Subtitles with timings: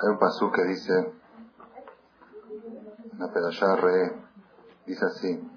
[0.00, 0.92] Hay un pasú que dice,
[3.12, 4.12] en la Pedashá Re,
[4.86, 5.50] dice así,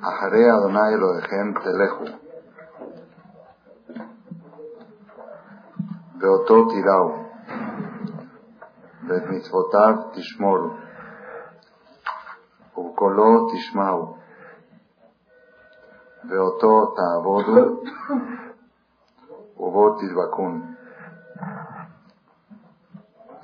[0.00, 2.04] Ajare Adonai Elohechem Telehu,
[6.14, 7.22] Beoto Tirau,
[9.08, 10.70] ואת מצוותיו תשמורו,
[12.76, 14.16] ובקולו תשמעו,
[16.28, 17.82] ואותו תעבודו,
[19.56, 20.74] ובו תדבקון.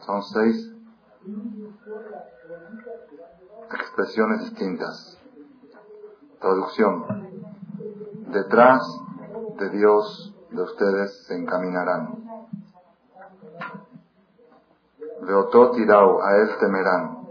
[0.06, 0.74] Son seis
[3.72, 5.18] expresiones distintas.
[6.40, 7.30] Traducción.
[8.28, 8.82] Detrás
[9.60, 12.24] de Dios de ustedes se encaminarán.
[15.74, 17.28] Tirau, a él temerán.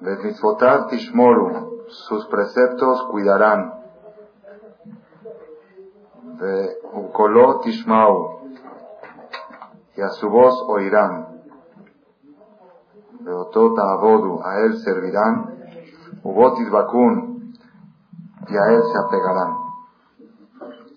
[0.00, 3.74] Betzvotar tishmoru, sus preceptos cuidarán.
[6.38, 8.37] De ukoló tishmau,
[9.98, 11.42] y a su voz oirán.
[13.20, 15.58] Veotó ta'abodu, a él servirán.
[16.22, 17.52] Ubotis bakun,
[18.48, 19.56] y a él se apegarán.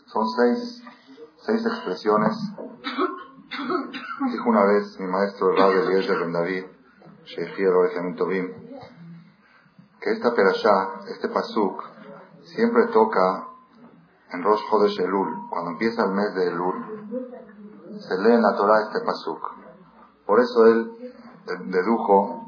[0.06, 0.84] Son seis,
[1.38, 2.38] seis expresiones
[4.32, 6.66] Dijo una vez mi maestro Rab Eliezer Ben David,
[8.16, 8.54] Tobim,
[10.00, 11.84] que esta perashá, este pasuk,
[12.44, 13.48] siempre toca
[14.32, 15.50] en Rosh Chodesh Elul.
[15.50, 16.91] Cuando empieza el mes de Elul,
[18.02, 19.40] se lee en la Torah este pasuk.
[20.26, 21.14] Por eso él
[21.66, 22.46] dedujo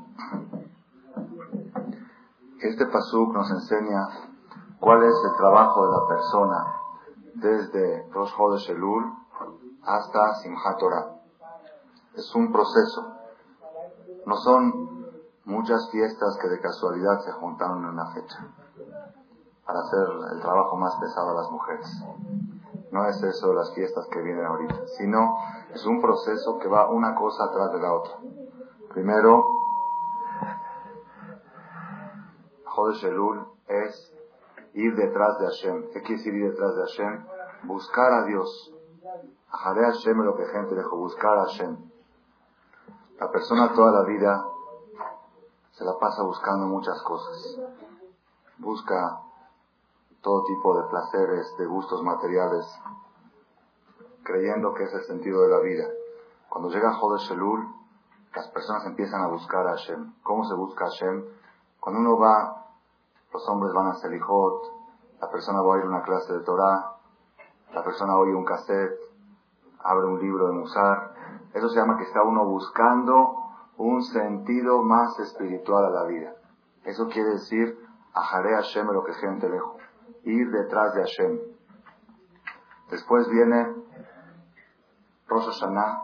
[2.60, 4.08] que este pasuk nos enseña
[4.80, 6.84] cuál es el trabajo de la persona
[7.36, 9.14] desde Rosh Chodesh Elul
[9.84, 11.06] hasta Simchat Torah.
[12.16, 13.14] Es un proceso.
[14.26, 14.94] No son
[15.46, 18.48] muchas fiestas que de casualidad se juntaron en una fecha
[19.66, 22.04] para hacer el trabajo más pesado a las mujeres.
[22.94, 25.36] No es eso las fiestas que vienen ahorita, sino
[25.74, 28.20] es un proceso que va una cosa atrás de la otra.
[28.94, 29.44] Primero,
[32.66, 34.14] Jodesh Elul es
[34.76, 35.90] ir detrás de Hashem.
[35.92, 37.26] ¿Qué quiere decir ir detrás de Hashem?
[37.64, 38.72] Buscar a Dios.
[39.50, 41.76] Jare Hashem lo que gente dejó, buscar a Hashem.
[43.20, 44.46] La persona toda la vida
[45.72, 47.60] se la pasa buscando muchas cosas.
[48.60, 49.23] Busca
[50.24, 52.66] todo tipo de placeres, de gustos materiales,
[54.24, 55.86] creyendo que es el sentido de la vida.
[56.50, 57.68] Cuando llega Jodesh Elul,
[58.34, 60.14] las personas empiezan a buscar a Hashem.
[60.24, 61.26] ¿Cómo se busca a Hashem?
[61.80, 62.66] Cuando uno va,
[63.34, 64.64] los hombres van a Selijot,
[65.20, 66.96] la persona va a ir a una clase de Torah,
[67.74, 68.98] la persona oye un cassette,
[69.84, 71.16] abre un libro de Musar.
[71.54, 73.44] Eso se llama que está uno buscando
[73.78, 76.34] un sentido más espiritual a la vida.
[76.86, 77.78] Eso quiere decir,
[78.14, 79.84] ajaré Hashem lo que gente lejos.
[80.24, 81.40] Ir detrás de Hashem.
[82.90, 83.76] Después viene
[85.28, 86.02] Rosh Hashanah.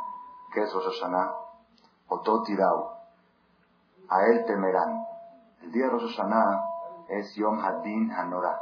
[0.53, 1.31] ¿Qué es Rosh Hashanah?
[2.07, 2.91] Ototirau.
[4.09, 5.05] A él temerán.
[5.61, 6.63] El día de Rosh Hashanah
[7.09, 8.59] es Yom Hadin Hanorah.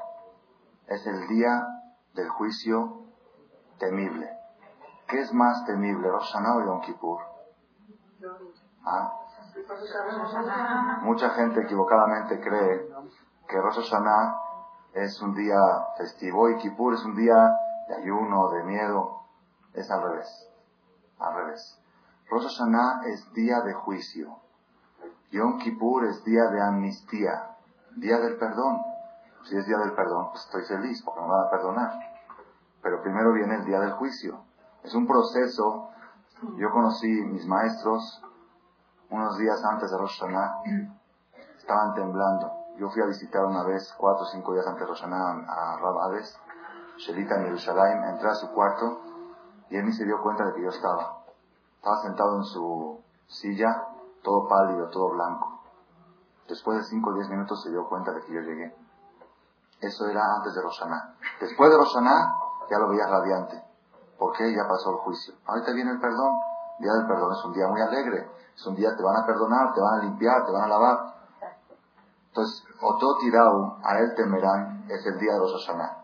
[0.87, 1.65] Es el día
[2.13, 3.03] del juicio
[3.79, 4.29] temible.
[5.07, 7.21] ¿Qué es más temible, Rosh Hashanah o Yom Kippur?
[8.85, 9.13] ¿Ah?
[11.01, 12.89] Mucha gente equivocadamente cree
[13.47, 14.46] que Rosh Hashanah
[15.03, 15.59] es un día
[15.97, 17.55] festivo y Kippur es un día
[17.87, 19.21] de ayuno, de miedo.
[19.73, 20.49] Es al revés.
[21.19, 21.79] Al revés.
[22.29, 24.39] Rosh Hashanah es día de juicio.
[25.31, 27.55] Yom Kippur es día de amnistía,
[27.95, 28.81] día del perdón.
[29.43, 31.91] Si es día del perdón, pues estoy feliz porque me van a perdonar.
[32.81, 34.41] Pero primero viene el día del juicio.
[34.83, 35.89] Es un proceso.
[36.57, 38.23] Yo conocí mis maestros
[39.09, 40.61] unos días antes de Rosh Hashanah.
[41.57, 42.56] Estaban temblando.
[42.77, 45.77] Yo fui a visitar una vez, cuatro o cinco días antes de Rosh Hashanah, a
[45.77, 46.39] Rab Hades,
[46.97, 48.03] Shelita en Jerusalén.
[48.03, 49.01] Entré a su cuarto
[49.69, 51.23] y él ni se dio cuenta de que yo estaba.
[51.77, 53.83] Estaba sentado en su silla,
[54.21, 55.59] todo pálido, todo blanco.
[56.47, 58.75] Después de cinco o diez minutos se dio cuenta de que yo llegué.
[59.81, 61.15] Eso era antes de Rosh Hashanah.
[61.41, 62.37] Después de Rosh Hashanah
[62.69, 63.63] ya lo veía radiante.
[64.19, 64.53] ¿Por qué?
[64.53, 65.33] Ya pasó el juicio.
[65.47, 66.39] Ahorita viene el perdón.
[66.79, 68.29] Día del perdón es un día muy alegre.
[68.55, 71.16] Es un día te van a perdonar, te van a limpiar, te van a lavar.
[72.37, 76.03] Entonces, Oto Tirau, a él temerán, es el día de los Hashanah.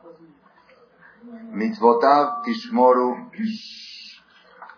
[1.52, 3.30] Mitzvotav Tishmoru,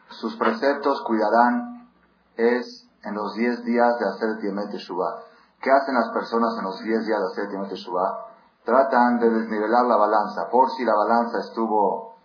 [0.10, 1.88] sus preceptos cuidarán,
[2.36, 5.24] es en los diez días de hacer Tiemet Teshuvah.
[5.62, 8.26] ¿Qué hacen las personas en los diez días de hacer Tiemet Teshuvah?
[8.66, 10.50] Tratan de desnivelar la balanza.
[10.52, 12.18] Por si la balanza estuvo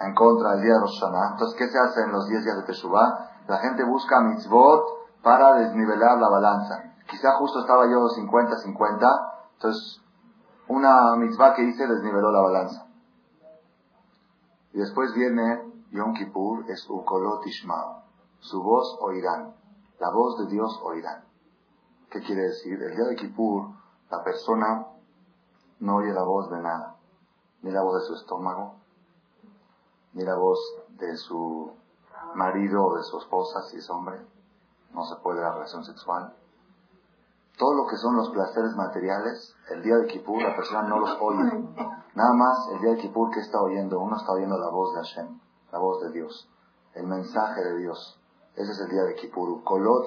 [0.00, 1.30] en contra del día de Rosh Hashanah.
[1.34, 3.44] Entonces, ¿qué se hace en los 10 días de Teshuvah?
[3.46, 6.95] La gente busca mitzvot para desnivelar la balanza.
[7.08, 10.02] Quizá justo estaba yo 50-50, entonces
[10.68, 12.86] una mitzvah que hice desniveló la balanza.
[14.72, 18.02] Y después viene Yom Kippur, es Ukolot Ishmao.
[18.40, 19.54] su voz oirán.
[19.98, 21.24] La voz de Dios oirán.
[22.10, 22.82] ¿Qué quiere decir?
[22.82, 23.70] El día de Kippur,
[24.10, 24.86] la persona
[25.80, 26.96] no oye la voz de nada.
[27.62, 28.76] Ni la voz de su estómago,
[30.12, 30.58] ni la voz
[30.90, 31.72] de su
[32.34, 34.20] marido o de su esposa, si es hombre.
[34.92, 36.34] No se puede la relación sexual.
[37.56, 41.16] Todo lo que son los placeres materiales, el día de Kippur la persona no los
[41.20, 41.44] oye.
[42.14, 45.00] Nada más el día de Kippur que está oyendo, uno está oyendo la voz de
[45.00, 45.40] Hashem,
[45.72, 46.50] la voz de Dios,
[46.94, 48.20] el mensaje de Dios.
[48.54, 49.62] Ese es el día de Kippur.
[49.64, 50.06] Kolot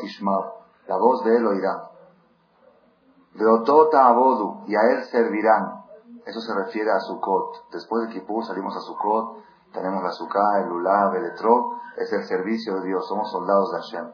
[0.88, 1.90] la voz de él oirá.
[3.34, 5.86] Beotota abodu, y a él servirán.
[6.26, 7.70] Eso se refiere a Sukkot.
[7.72, 9.44] Después de Kippur salimos a Sukkot,
[9.74, 13.78] tenemos la Sukkah, el Lulav, el Etrog, es el servicio de Dios, somos soldados de
[13.78, 14.12] Hashem.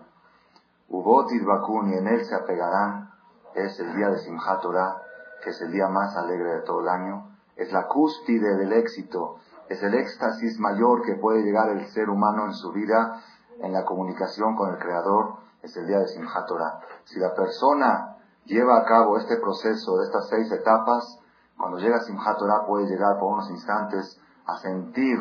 [0.89, 3.09] Ubot y en él se apegarán,
[3.55, 5.01] es el día de Simchat Torah,
[5.41, 7.29] que es el día más alegre de todo el año.
[7.55, 9.37] Es la cúspide del éxito,
[9.69, 13.21] es el éxtasis mayor que puede llegar el ser humano en su vida,
[13.59, 16.81] en la comunicación con el Creador, es el día de Simchat Torah.
[17.05, 21.19] Si la persona lleva a cabo este proceso de estas seis etapas,
[21.57, 25.17] cuando llega Simchat Torah puede llegar por unos instantes a sentir,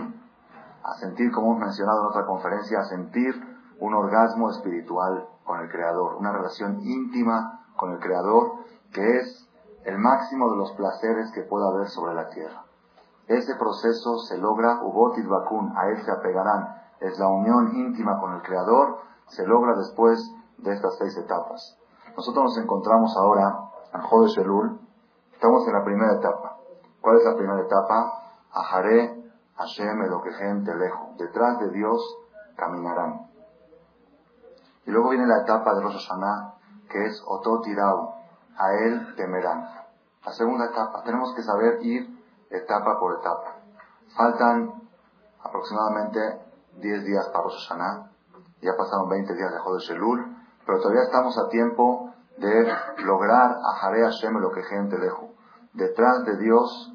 [0.83, 3.33] a sentir, como hemos mencionado en otra conferencia, a sentir
[3.79, 9.49] un orgasmo espiritual con el Creador, una relación íntima con el Creador que es
[9.85, 12.65] el máximo de los placeres que pueda haber sobre la tierra.
[13.27, 18.35] Ese proceso se logra, Ubotit Bakun, a él se apegarán, es la unión íntima con
[18.35, 21.77] el Creador, se logra después de estas seis etapas.
[22.17, 24.79] Nosotros nos encontramos ahora en Jodesh Elul,
[25.33, 26.59] estamos en la primera etapa.
[27.01, 28.23] ¿Cuál es la primera etapa?
[28.53, 29.25] Ajaré,
[29.57, 31.17] Hashem, Elokejem, lejos.
[31.19, 32.01] Detrás de Dios
[32.57, 33.29] caminarán.
[34.87, 36.54] Y luego viene la etapa de Rosh Hashanah,
[36.95, 38.15] que es Ototirau,
[38.57, 39.69] a él temerán.
[40.25, 42.09] La segunda etapa, tenemos que saber ir
[42.51, 43.57] etapa por etapa.
[44.17, 44.73] Faltan
[45.43, 46.21] aproximadamente
[46.77, 48.11] 10 días para Rosh Hashanah,
[48.63, 49.93] ya pasaron 20 días de Jodesh
[50.65, 52.73] pero todavía estamos a tiempo de
[53.05, 55.31] lograr a Jare Hashem lo que gente lejos.
[55.73, 56.95] Detrás de Dios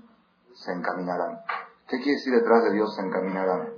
[0.53, 1.41] se encaminarán.
[1.87, 3.69] ¿Qué quiere decir detrás de Dios se encaminarán?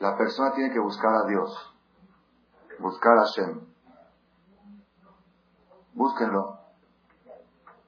[0.00, 1.74] La persona tiene que buscar a Dios,
[2.80, 3.67] buscar a Hashem.
[5.98, 6.56] Búsquenlo.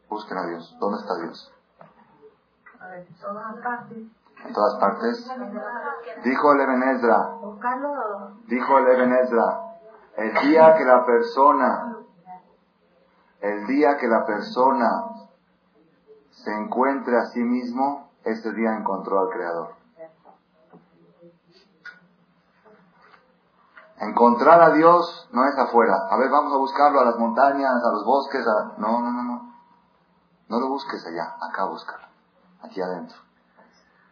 [0.09, 0.77] Busquen a Dios.
[0.81, 1.53] ¿Dónde está Dios?
[4.45, 5.31] En todas partes.
[6.25, 7.37] Dijo el Ebenezra.
[8.49, 9.77] Dijo el Ebenezra.
[10.17, 11.99] El día que la persona,
[13.43, 15.29] el día que la persona
[16.33, 19.80] se encuentre a sí mismo, ese día encontró al Creador.
[24.01, 25.95] Encontrar a Dios no es afuera.
[26.11, 28.45] A ver, vamos a buscarlo a las montañas, a los bosques.
[28.79, 29.55] No, no, no, no.
[30.49, 32.07] No lo busques allá, acá búscalo.
[32.63, 33.19] Aquí adentro.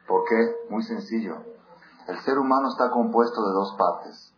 [0.06, 0.56] ¿Por qué?
[0.68, 1.38] Muy sencillo.
[2.06, 4.34] El ser humano está compuesto de dos partes.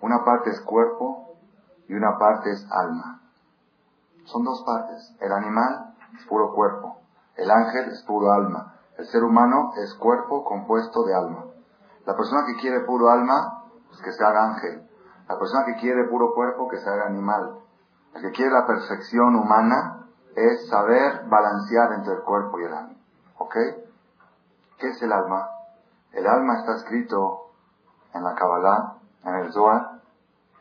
[0.00, 1.36] Una parte es cuerpo
[1.88, 3.20] y una parte es alma.
[4.24, 5.14] Son dos partes.
[5.20, 6.98] El animal es puro cuerpo.
[7.36, 8.74] El ángel es puro alma.
[8.98, 11.44] El ser humano es cuerpo compuesto de alma.
[12.04, 13.55] La persona que quiere puro alma,
[14.02, 14.88] que se haga ángel.
[15.28, 17.58] La persona que quiere puro cuerpo, que se haga animal.
[18.14, 22.96] El que quiere la perfección humana es saber balancear entre el cuerpo y el alma.
[23.38, 23.54] ¿Ok?
[24.78, 25.48] ¿Qué es el alma?
[26.12, 27.50] El alma está escrito
[28.14, 30.00] en la Kabbalah en el Zohar,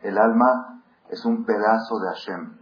[0.01, 2.57] el alma es un pedazo de Hashem.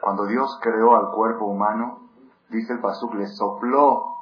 [0.00, 2.08] Cuando Dios creó al cuerpo humano,
[2.48, 4.14] dice el Pasuk, le sopló,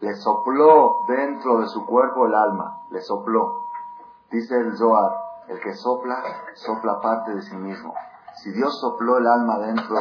[0.00, 3.64] le sopló dentro de su cuerpo el alma, le sopló.
[4.30, 5.12] Dice el Zohar,
[5.50, 6.22] el que sopla,
[6.54, 7.94] sopla parte de sí mismo.
[8.42, 9.96] Si Dios sopló el alma dentro,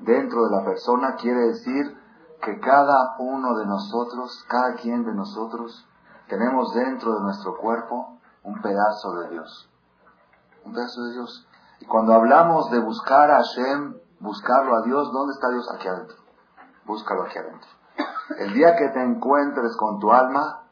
[0.00, 1.96] dentro de la persona, quiere decir
[2.40, 5.86] que cada uno de nosotros, cada quien de nosotros,
[6.28, 9.68] tenemos dentro de nuestro cuerpo un pedazo de Dios
[10.68, 11.46] un pedazo de Dios.
[11.80, 15.68] Y cuando hablamos de buscar a Hashem, buscarlo a Dios, ¿dónde está Dios?
[15.74, 16.16] Aquí adentro.
[16.84, 17.68] Búscalo aquí adentro.
[18.38, 20.64] El día que te encuentres con tu alma,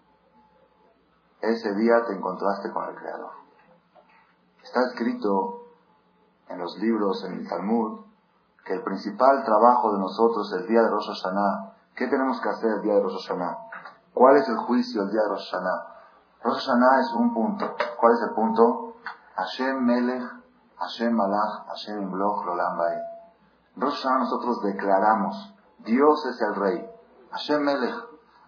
[1.40, 3.30] ese día te encontraste con el Creador.
[4.66, 5.62] Está escrito
[6.48, 8.00] en los libros, en el Talmud,
[8.64, 12.70] que el principal trabajo de nosotros el día de Rosh Hashanah, ¿qué tenemos que hacer
[12.72, 13.58] el día de Rosh Hashanah?
[14.12, 15.86] ¿Cuál es el juicio el día de Rosh Hashanah?
[16.42, 17.76] Rosh Hashanah es un punto.
[18.00, 18.94] ¿Cuál es el punto?
[19.36, 20.24] Hashem Melech,
[20.78, 23.02] Hashem Malach, Hashem Imloch, Rolam Bae.
[23.76, 26.90] Rosh nosotros declaramos, Dios es el Rey.
[27.30, 27.94] Hashem Melech,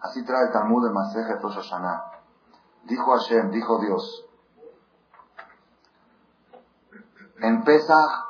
[0.01, 2.11] así trae el Talmud de Masejet Rosh Hashanah.
[2.83, 4.28] Dijo Hashem, dijo Dios.
[7.41, 8.29] En Pesach,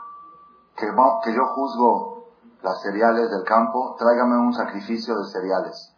[0.76, 2.28] que, yo juzgo
[2.62, 5.96] las cereales del campo, tráigame un sacrificio de cereales.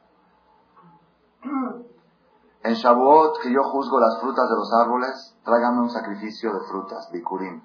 [2.64, 7.10] En Shavuot, que yo juzgo las frutas de los árboles, tráigame un sacrificio de frutas,
[7.12, 7.62] bikurim.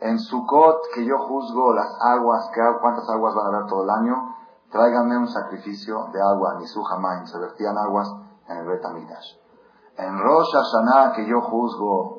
[0.00, 3.90] En Sukkot, que yo juzgo las aguas, que, cuántas aguas van a haber todo el
[3.90, 4.36] año,
[4.70, 6.82] tráigame un sacrificio de agua, ni su
[7.24, 8.12] se vertían aguas
[8.48, 9.36] en el Betamidash.
[9.96, 12.17] En Rosh Hashanah, que yo juzgo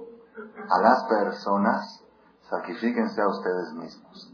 [0.70, 2.04] a las personas,
[2.50, 4.34] sacrifíquense a ustedes mismos.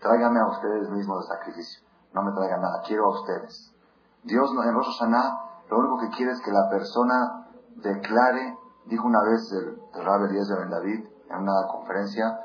[0.00, 1.88] Tráigame a ustedes mismos el sacrificio.
[2.12, 3.74] No me traigan nada, quiero a ustedes.
[4.22, 9.22] Dios en Rosh Hashanah lo único que quiere es que la persona declare, dijo una
[9.22, 12.40] vez el, el Rabbi Eliezer Ben David en una conferencia,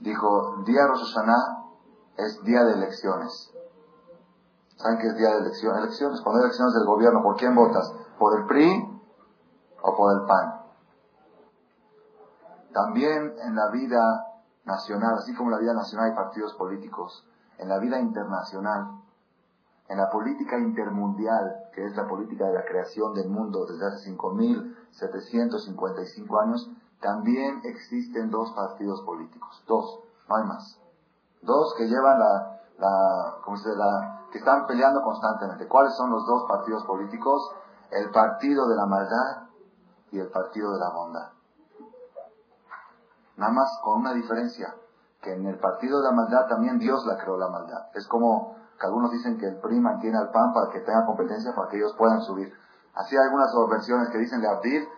[0.00, 1.64] dijo, día Rosh Hashanah
[2.16, 3.52] es día de elecciones.
[4.76, 5.84] ¿Saben qué es día de elecciones?
[5.84, 7.92] Elecciones, cuando hay elecciones del gobierno, ¿por quién votas?
[8.18, 9.00] ¿Por el PRI
[9.82, 10.55] o por el PAN?
[12.76, 14.26] También en la vida
[14.66, 19.00] nacional, así como en la vida nacional hay partidos políticos, en la vida internacional
[19.88, 24.10] en la política intermundial, que es la política de la creación del mundo desde hace
[24.10, 26.68] 5.755 años,
[27.00, 29.62] también existen dos partidos políticos.
[29.68, 30.80] Dos, no hay más.
[31.42, 35.68] Dos que llevan la, la, ¿cómo se la, que están peleando constantemente.
[35.68, 37.52] ¿Cuáles son los dos partidos políticos?
[37.90, 39.46] El partido de la maldad
[40.10, 41.35] y el partido de la bondad.
[43.36, 44.74] Nada más con una diferencia,
[45.20, 47.88] que en el partido de la maldad también Dios la creó la maldad.
[47.94, 51.54] Es como que algunos dicen que el PRI mantiene al PAN para que tenga competencia
[51.54, 52.52] para que ellos puedan subir.
[52.94, 54.88] Así hay algunas versiones que dicen de abrir,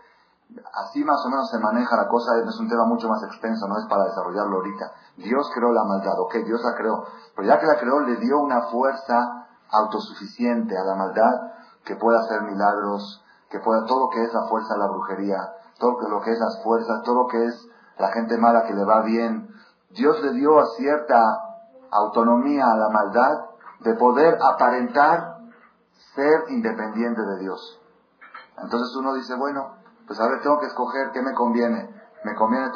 [0.75, 3.79] así más o menos se maneja la cosa, es un tema mucho más extenso, no
[3.79, 4.93] es para desarrollarlo ahorita.
[5.17, 7.05] Dios creó la maldad, ok, Dios la creó,
[7.35, 11.53] pero ya que la creó le dio una fuerza autosuficiente a la maldad
[11.85, 15.39] que pueda hacer milagros, que pueda todo lo que es la fuerza de la brujería,
[15.79, 17.69] todo lo que es las fuerzas, todo lo que es
[17.99, 19.49] la gente mala que le va bien.
[19.91, 21.21] Dios le dio a cierta
[21.91, 23.47] autonomía a la maldad
[23.81, 25.39] de poder aparentar
[26.15, 27.81] ser independiente de Dios.
[28.59, 29.77] Entonces uno dice, bueno,
[30.07, 31.95] pues a ver, tengo que escoger qué me conviene.
[32.25, 32.71] ¿Me conviene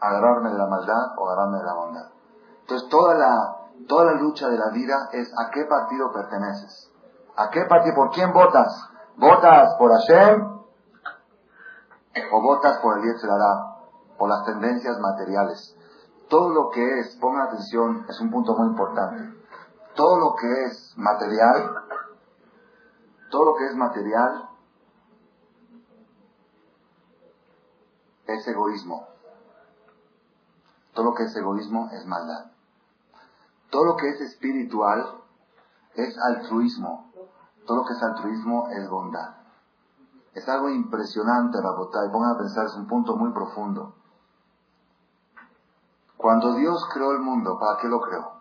[0.00, 2.10] agarrarme de la maldad o agarrarme de la bondad?
[2.62, 3.56] Entonces toda la,
[3.86, 6.90] toda la lucha de la vida es a qué partido perteneces.
[7.36, 7.94] ¿A qué partido?
[7.94, 8.90] ¿Por quién votas?
[9.16, 10.56] ¿Votas por Hashem
[12.32, 13.75] o votas por el Yetzirah?
[14.18, 15.76] Por las tendencias materiales.
[16.28, 19.36] Todo lo que es, pongan atención, es un punto muy importante
[19.96, 21.84] todo lo que es material,
[23.30, 24.48] todo lo que es material
[28.26, 29.08] es egoísmo.
[30.92, 32.52] Todo lo que es egoísmo es maldad.
[33.70, 35.22] Todo lo que es espiritual
[35.94, 37.12] es altruismo.
[37.66, 39.36] Todo lo que es altruismo es bondad.
[40.34, 43.94] Es algo impresionante, y Pongan a pensar, es un punto muy profundo.
[46.26, 48.32] Cuando Dios creó el mundo, ¿para qué lo creó?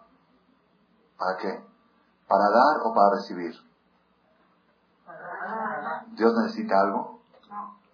[1.20, 1.64] ¿Para qué?
[2.28, 3.54] ¿Para dar o para recibir?
[6.14, 7.20] ¿Dios necesita algo?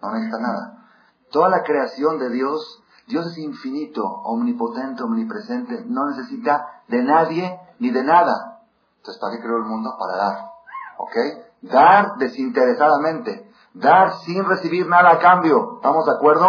[0.01, 0.87] No necesita nada.
[1.29, 7.91] Toda la creación de Dios, Dios es infinito, omnipotente, omnipresente, no necesita de nadie ni
[7.91, 8.61] de nada.
[8.95, 9.93] Entonces, ¿para qué creó el mundo?
[9.99, 10.51] Para dar.
[10.99, 11.15] ¿Ok?
[11.63, 13.51] Dar desinteresadamente.
[13.73, 15.73] Dar sin recibir nada a cambio.
[15.75, 16.47] ¿Estamos de acuerdo?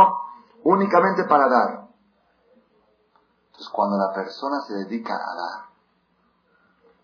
[0.63, 1.82] Únicamente para dar.
[3.63, 5.69] Entonces, cuando la persona se dedica a dar,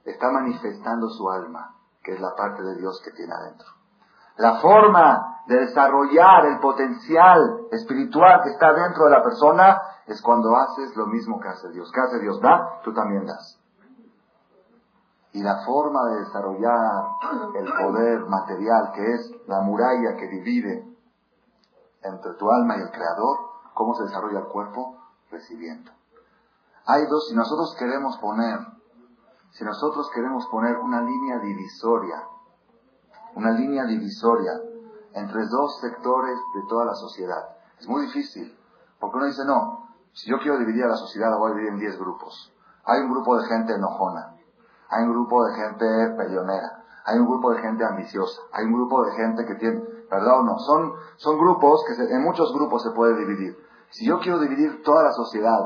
[0.05, 3.69] está manifestando su alma, que es la parte de Dios que tiene adentro.
[4.39, 10.57] La forma de desarrollar el potencial espiritual que está dentro de la persona es cuando
[10.57, 11.93] haces lo mismo que hace Dios.
[11.93, 12.41] ¿Qué hace Dios?
[12.41, 13.61] Da, tú también das.
[15.33, 17.05] Y la forma de desarrollar
[17.55, 20.89] el poder material, que es la muralla que divide
[22.03, 23.39] entre tu alma y el Creador,
[23.75, 24.97] ¿cómo se desarrolla el cuerpo?
[25.31, 25.98] Recibiendo.
[26.89, 28.59] Hay dos, si nosotros queremos poner
[29.51, 32.23] si nosotros queremos poner una línea divisoria,
[33.35, 34.53] una línea divisoria
[35.15, 38.57] entre dos sectores de toda la sociedad, es muy difícil,
[39.01, 41.73] porque uno dice, no, si yo quiero dividir a la sociedad, la voy a dividir
[41.73, 42.53] en 10 grupos.
[42.85, 44.37] Hay un grupo de gente enojona,
[44.91, 49.05] hay un grupo de gente peleonera, hay un grupo de gente ambiciosa, hay un grupo
[49.05, 50.59] de gente que tiene, ¿verdad o no?
[50.59, 53.57] Son, son grupos que en muchos grupos se puede dividir.
[53.91, 55.59] Si yo quiero dividir toda la sociedad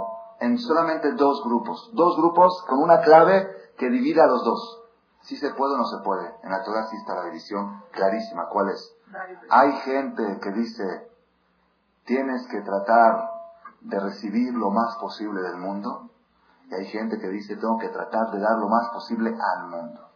[0.42, 4.82] en solamente dos grupos, dos grupos con una clave que divida a los dos.
[5.20, 6.34] Si se puede o no se puede.
[6.42, 8.48] En la Torah sí está la división clarísima.
[8.48, 8.92] ¿Cuál es?
[9.50, 11.08] Hay gente que dice,
[12.04, 13.30] tienes que tratar
[13.82, 16.10] de recibir lo más posible del mundo.
[16.68, 20.08] Y hay gente que dice, tengo que tratar de dar lo más posible al mundo.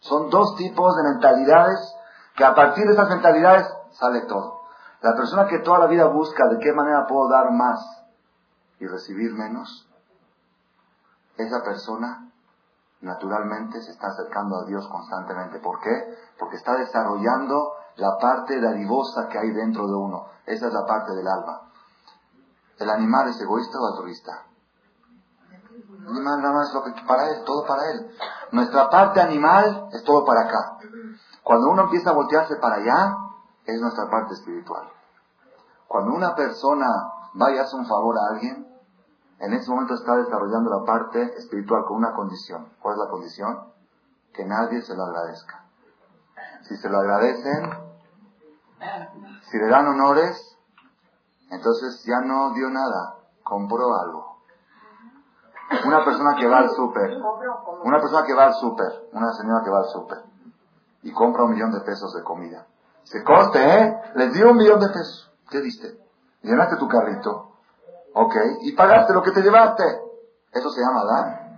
[0.00, 1.96] Son dos tipos de mentalidades
[2.36, 4.60] que a partir de esas mentalidades sale todo.
[5.00, 8.00] La persona que toda la vida busca de qué manera puedo dar más
[8.80, 9.86] y recibir menos,
[11.36, 12.30] esa persona
[13.00, 15.58] naturalmente se está acercando a Dios constantemente.
[15.60, 16.14] ¿Por qué?
[16.38, 20.26] Porque está desarrollando la parte dadivosa que hay dentro de uno.
[20.46, 21.62] Esa es la parte del alma.
[22.78, 24.44] ¿El animal es egoísta o altruista?
[25.50, 28.10] El animal nada más lo que para él, todo para él.
[28.52, 30.78] Nuestra parte animal es todo para acá.
[31.42, 33.16] Cuando uno empieza a voltearse para allá,
[33.64, 34.88] es nuestra parte espiritual.
[35.86, 36.86] Cuando una persona
[37.40, 38.69] va y hace un favor a alguien,
[39.40, 42.68] en ese momento está desarrollando la parte espiritual con una condición.
[42.80, 43.72] ¿Cuál es la condición?
[44.34, 45.64] Que nadie se lo agradezca.
[46.62, 47.70] Si se lo agradecen,
[49.50, 50.56] si le dan honores,
[51.50, 54.40] entonces ya no dio nada, compró algo.
[55.86, 57.10] Una persona que va al súper,
[57.82, 60.18] una persona que va al súper, una señora que va al súper
[61.02, 62.66] y compra un millón de pesos de comida.
[63.04, 64.00] Se coste, ¿eh?
[64.16, 65.32] Les dio un millón de pesos.
[65.48, 65.98] ¿Qué diste?
[66.42, 67.49] Llenaste tu carrito.
[68.14, 68.34] Ok.
[68.62, 69.84] Y pagaste lo que te llevaste.
[70.52, 71.50] ¿Eso se llama dar?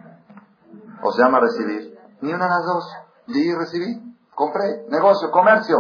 [1.02, 1.98] ¿O se llama recibir?
[2.20, 2.92] Ni una de las dos.
[3.26, 4.16] Di y recibí.
[4.34, 4.86] Compré.
[4.88, 5.76] Negocio, comercio.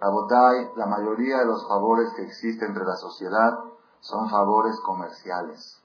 [0.00, 3.58] Rabotai, la mayoría de los favores que existen entre la sociedad
[4.00, 5.82] son favores comerciales.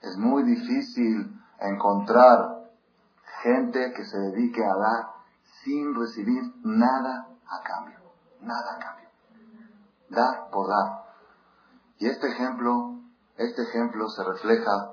[0.00, 2.70] Es muy difícil encontrar
[3.42, 5.14] gente que se dedique a dar
[5.64, 7.98] sin recibir nada a cambio.
[8.40, 9.08] Nada a cambio.
[10.10, 11.04] Dar por dar.
[11.98, 12.93] Y este ejemplo,
[13.36, 14.92] este ejemplo se refleja,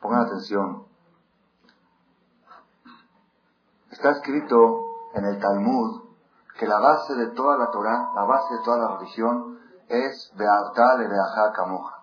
[0.00, 0.84] pongan atención,
[3.90, 6.02] está escrito en el Talmud
[6.58, 9.58] que la base de toda la Torah, la base de toda la religión
[9.88, 11.08] es Be'artal e
[11.54, 12.02] Kamoja.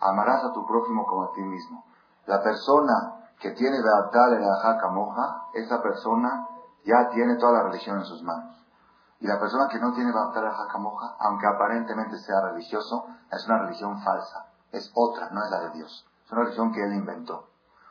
[0.00, 1.84] Amarás a tu prójimo como a ti mismo.
[2.26, 6.48] La persona que tiene Be'artal e Kamoja, esa persona
[6.84, 8.63] ya tiene toda la religión en sus manos.
[9.20, 13.58] Y la persona que no tiene Be'artal e Kamoja, aunque aparentemente sea religioso, es una
[13.62, 14.46] religión falsa.
[14.72, 16.06] Es otra, no es la de Dios.
[16.24, 17.48] Es una religión que él inventó.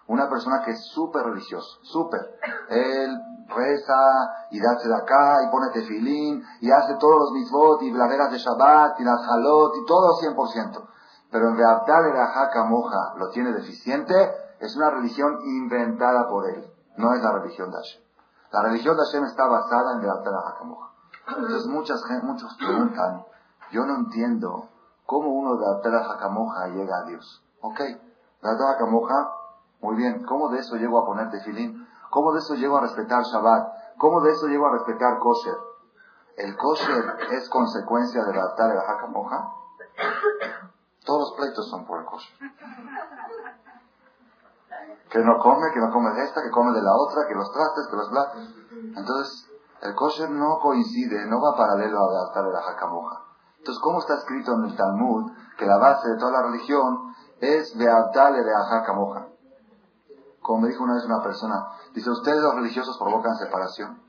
[0.08, 2.40] Una persona que es súper religioso, súper.
[2.70, 7.92] Él reza y da de acá y pone tefilín y hace todos los mitzvot y
[7.92, 10.88] las veras de Shabbat y las halot y todo 100%.
[11.32, 14.14] Pero en realidad el Ajaka Moja lo tiene deficiente,
[14.60, 16.66] es una religión inventada por él.
[16.98, 18.04] No es la religión de Hashem.
[18.52, 20.93] La religión de Hashem está basada en Beatar Ajaka Moja.
[21.28, 23.26] Entonces muchas, muchos preguntan,
[23.72, 24.70] yo no entiendo
[25.06, 27.44] cómo uno de Beatar Ajaka Moja llega a Dios.
[27.62, 27.80] Ok,
[28.42, 29.32] Beatar Ajaka Moja
[29.84, 31.86] muy bien, ¿cómo de eso llego a poner tefilín?
[32.10, 33.98] ¿Cómo de eso llego a respetar Shabbat?
[33.98, 35.58] ¿Cómo de eso llego a respetar kosher?
[36.38, 39.52] ¿El kosher es consecuencia de la de la jaca moja?
[41.06, 42.34] Todos los pleitos son por el kosher.
[45.10, 47.52] Que no come, que no come de esta, que come de la otra, que los
[47.52, 48.32] trastes, que los bla.
[48.96, 49.52] Entonces,
[49.84, 53.22] el kosher no coincide, no va paralelo a la de la jaca moja.
[53.58, 57.78] Entonces, ¿cómo está escrito en el Talmud que la base de toda la religión es
[57.78, 59.28] de Abdale de Ajaca Moja?
[60.42, 64.02] Como me dijo una vez una persona, dice, ¿ustedes los religiosos provocan separación?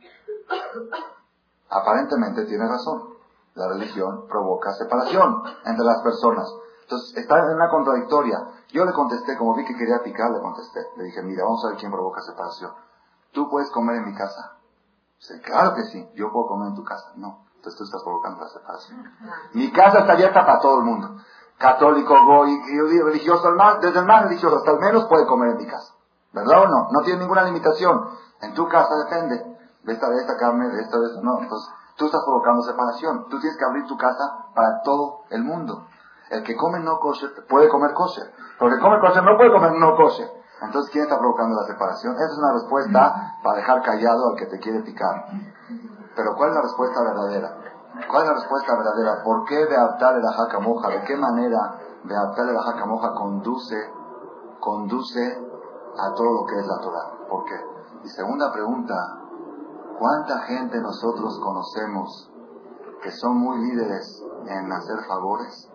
[1.70, 3.14] Aparentemente tiene razón.
[3.54, 6.52] La religión provoca separación entre las personas.
[6.82, 8.38] Entonces, está en una contradictoria.
[8.72, 10.80] Yo le contesté, como vi que quería picar, le contesté.
[10.96, 12.72] Le dije, mira, vamos a ver quién provoca separación.
[13.32, 14.58] ¿Tú puedes comer en mi casa?
[15.18, 16.10] Dice, claro que sí.
[16.14, 17.12] ¿Yo puedo comer en tu casa?
[17.16, 17.44] No.
[17.56, 19.10] Entonces tú estás provocando la separación.
[19.54, 21.16] Mi casa está abierta para todo el mundo.
[21.56, 22.60] Católico, goy,
[23.02, 23.48] religioso,
[23.80, 25.94] desde el más religioso hasta el menos puede comer en mi casa.
[26.32, 26.88] ¿Verdad o no?
[26.90, 28.06] No tiene ninguna limitación.
[28.42, 29.56] En tu casa depende.
[29.84, 31.20] De esta, de esta carne, de esta, de esta.
[31.22, 33.28] No, entonces tú estás provocando separación.
[33.28, 35.86] Tú tienes que abrir tu casa para todo el mundo.
[36.30, 38.30] El que come no kosher puede comer kosher.
[38.58, 40.28] Pero el que come kosher no puede comer no kosher.
[40.66, 42.14] Entonces, ¿quién está provocando la separación?
[42.14, 45.26] Esa es una respuesta para dejar callado al que te quiere picar.
[46.16, 47.56] Pero ¿cuál es la respuesta verdadera?
[48.10, 49.22] ¿Cuál es la respuesta verdadera?
[49.22, 50.88] ¿Por qué Beatar el Ajaca Moja?
[50.88, 51.58] ¿De qué manera
[52.04, 53.76] Beatar el Ajaca Moja conduce,
[54.60, 55.44] conduce
[55.96, 57.28] a todo lo que es la Torah.
[57.28, 57.54] ¿Por qué?
[58.04, 58.94] Y segunda pregunta,
[59.98, 62.30] ¿cuánta gente nosotros conocemos
[63.02, 65.70] que son muy líderes en hacer favores?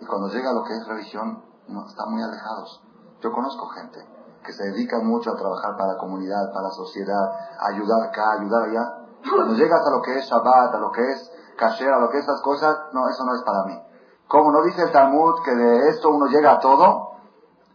[0.00, 2.82] Y cuando llega a lo que es religión, no, están muy alejados.
[3.20, 4.13] Yo conozco gente
[4.44, 8.32] que se dedica mucho a trabajar para la comunidad, para la sociedad, a ayudar acá,
[8.32, 8.94] ayudar allá.
[9.28, 12.18] Cuando llegas a lo que es Shabbat, a lo que es Kasher, a lo que
[12.18, 13.80] es esas cosas, no, eso no es para mí.
[14.28, 17.12] Como no dice el Talmud que de esto uno llega a todo,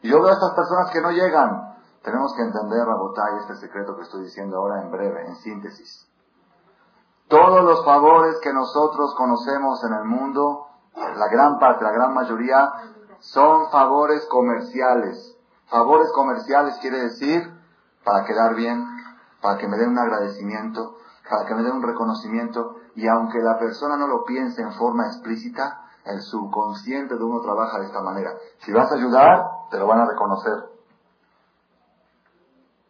[0.03, 1.75] yo veo a estas personas que no llegan.
[2.03, 6.07] Tenemos que entender, Rabotay, este secreto que estoy diciendo ahora en breve, en síntesis.
[7.27, 12.71] Todos los favores que nosotros conocemos en el mundo, la gran parte, la gran mayoría,
[13.19, 15.37] son favores comerciales.
[15.69, 17.41] Favores comerciales quiere decir
[18.03, 18.83] para quedar bien,
[19.41, 20.97] para que me den un agradecimiento,
[21.29, 25.05] para que me den un reconocimiento, y aunque la persona no lo piense en forma
[25.07, 28.31] explícita, el subconsciente de uno trabaja de esta manera.
[28.65, 30.69] Si vas a ayudar, te lo van a reconocer.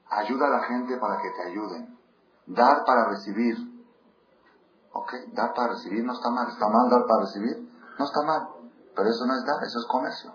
[0.09, 1.97] Ayuda a la gente para que te ayuden.
[2.47, 3.57] Dar para recibir.
[4.93, 6.47] Ok, dar para recibir no está mal.
[6.47, 7.69] ¿Está mal dar para recibir?
[7.97, 8.47] No está mal.
[8.95, 10.33] Pero eso no es dar, eso es comercio.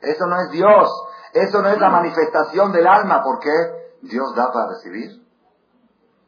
[0.00, 0.90] Eso no es Dios.
[1.34, 3.22] Eso no es la manifestación del alma.
[3.22, 3.50] ¿Por qué?
[4.02, 5.10] Dios da para recibir.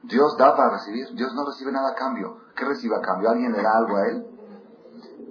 [0.02, 1.06] Dios da para recibir.
[1.14, 2.38] Dios no recibe nada a cambio.
[2.56, 3.30] ¿Qué recibe a cambio?
[3.30, 4.26] ¿Alguien le da algo a Él?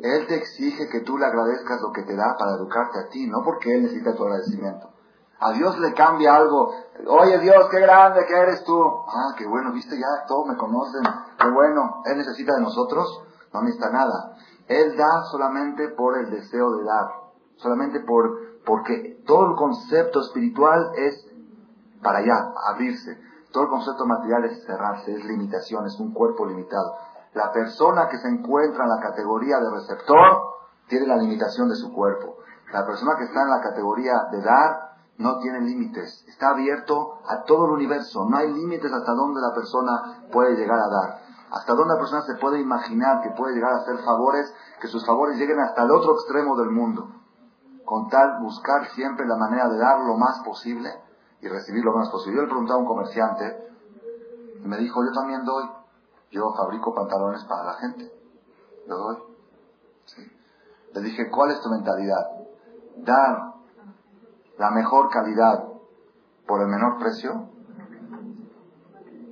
[0.02, 3.28] Él te exige que tú le agradezcas lo que te da para educarte a ti,
[3.28, 4.90] no porque Él necesita tu agradecimiento.
[5.40, 6.74] A Dios le cambia algo.
[7.08, 8.82] Oye Dios, qué grande que eres tú.
[8.82, 11.04] Ah, qué bueno, viste ya, todos me conocen.
[11.38, 12.02] Qué bueno.
[12.06, 13.24] Él necesita de nosotros.
[13.54, 14.38] No necesita nada.
[14.68, 17.08] Él da solamente por el deseo de dar.
[17.58, 21.26] Solamente por, porque todo el concepto espiritual es
[22.02, 23.20] para allá, abrirse.
[23.52, 26.94] Todo el concepto material es cerrarse, es limitación, es un cuerpo limitado.
[27.34, 30.56] La persona que se encuentra en la categoría de receptor
[30.88, 32.38] tiene la limitación de su cuerpo.
[32.74, 36.26] La persona que está en la categoría de dar no tiene límites.
[36.28, 38.26] Está abierto a todo el universo.
[38.30, 41.20] No hay límites hasta donde la persona puede llegar a dar.
[41.52, 45.06] Hasta donde la persona se puede imaginar que puede llegar a hacer favores, que sus
[45.06, 47.08] favores lleguen hasta el otro extremo del mundo.
[47.86, 50.90] Con tal buscar siempre la manera de dar lo más posible
[51.42, 52.38] y recibir lo más posible.
[52.38, 53.70] Yo le preguntaba a un comerciante
[54.64, 55.70] y me dijo, yo también doy.
[56.32, 58.12] Yo fabrico pantalones para la gente.
[58.88, 59.18] Lo doy.
[60.94, 62.26] Le dije, ¿cuál es tu mentalidad?
[62.98, 63.54] Dar
[64.58, 65.66] la mejor calidad
[66.48, 67.50] por el menor precio.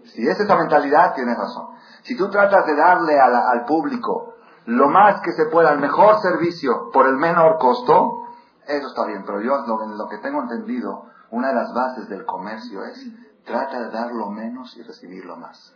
[0.06, 1.70] Si es esa mentalidad, tienes razón.
[2.04, 4.34] Si tú tratas de darle al público
[4.66, 8.23] lo más que se pueda, el mejor servicio por el menor costo,
[8.68, 9.24] eso está bien.
[9.26, 13.06] Pero yo, lo, que tengo entendido, una de las bases del comercio es,
[13.46, 15.74] trata de dar lo menos y recibir lo más.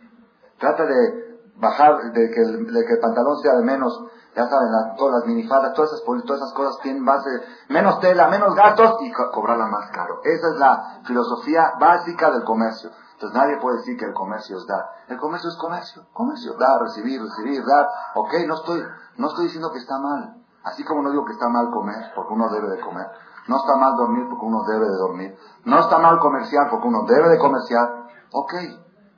[0.58, 4.96] Trata de bajar, de que, el, de que el pantalón sea de menos, ya saben,
[4.96, 7.28] todas las minifadas, todas esas, todas esas cosas tienen base,
[7.68, 10.20] menos tela, menos gastos y cobrarla más caro.
[10.22, 12.90] Esa es la filosofía básica del comercio.
[13.14, 14.84] Entonces nadie puede decir que el comercio es dar.
[15.08, 17.88] El comercio es comercio, comercio, dar, recibir, recibir, dar.
[18.14, 18.80] Ok, no estoy,
[19.16, 20.36] no estoy diciendo que está mal.
[20.68, 23.06] Así como no digo que está mal comer, porque uno debe de comer.
[23.48, 25.38] No está mal dormir porque uno debe de dormir.
[25.64, 28.06] No está mal comerciar porque uno debe de comerciar.
[28.32, 28.52] Ok,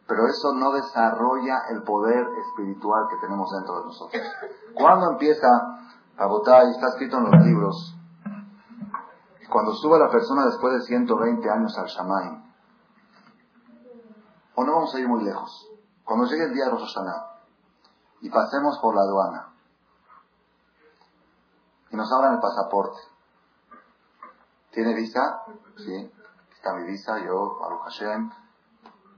[0.06, 4.22] pero eso no desarrolla el poder espiritual que tenemos dentro de nosotros.
[4.74, 5.48] Cuando empieza
[6.16, 7.96] a votar, y está escrito en los libros,
[9.50, 12.44] cuando sube la persona después de 120 años al Shamaim,
[14.54, 15.68] o no vamos a ir muy lejos,
[16.04, 16.94] cuando llegue el día de Rosh
[18.20, 19.49] y pasemos por la aduana
[21.90, 22.98] y nos abran el pasaporte,
[24.70, 25.42] ¿tiene visa?
[25.76, 26.12] Sí,
[26.55, 28.31] está mi visa, yo, Baruch Hashem,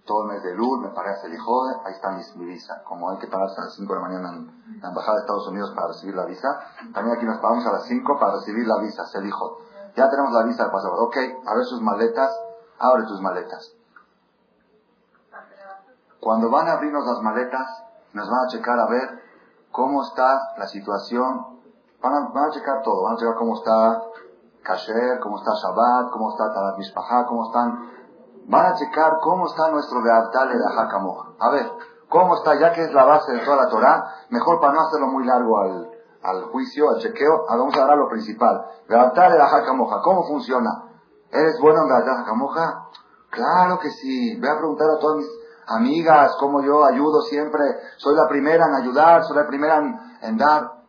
[0.05, 2.83] todo el mes de luz, me parece el hijo, ahí está mi, visa.
[2.85, 5.49] Como hay que pararse a las 5 de la mañana en la Embajada de Estados
[5.49, 6.49] Unidos para recibir la visa,
[6.93, 9.59] también aquí nos paramos a las 5 para recibir la visa, el hijo.
[9.95, 11.03] Ya tenemos la visa del pasaporte.
[11.03, 12.31] Ok, a ver sus maletas,
[12.79, 13.75] abre tus maletas.
[16.21, 19.23] Cuando van a abrirnos las maletas, nos van a checar a ver
[19.71, 21.62] cómo está la situación.
[22.03, 24.03] Van a, van a checar todo, van a checar cómo está
[24.63, 27.91] Kasher, cómo está Shabbat, cómo está Talat Mishpachá, cómo están
[28.47, 31.73] van a checar cómo está nuestro Beatal de la A ver,
[32.09, 35.07] cómo está, ya que es la base de toda la Torah, mejor para no hacerlo
[35.09, 35.91] muy largo al,
[36.23, 38.67] al juicio, al chequeo, vamos a dar lo principal.
[38.89, 39.65] Beatal de la
[40.03, 40.71] ¿cómo funciona?
[41.31, 42.89] ¿Eres bueno en Beatal Jacamoja?
[43.31, 44.39] Claro que sí.
[44.39, 45.29] Voy a preguntar a todas mis
[45.67, 47.65] amigas cómo yo ayudo siempre.
[47.97, 49.79] Soy la primera en ayudar, soy la primera
[50.21, 50.82] en, dar.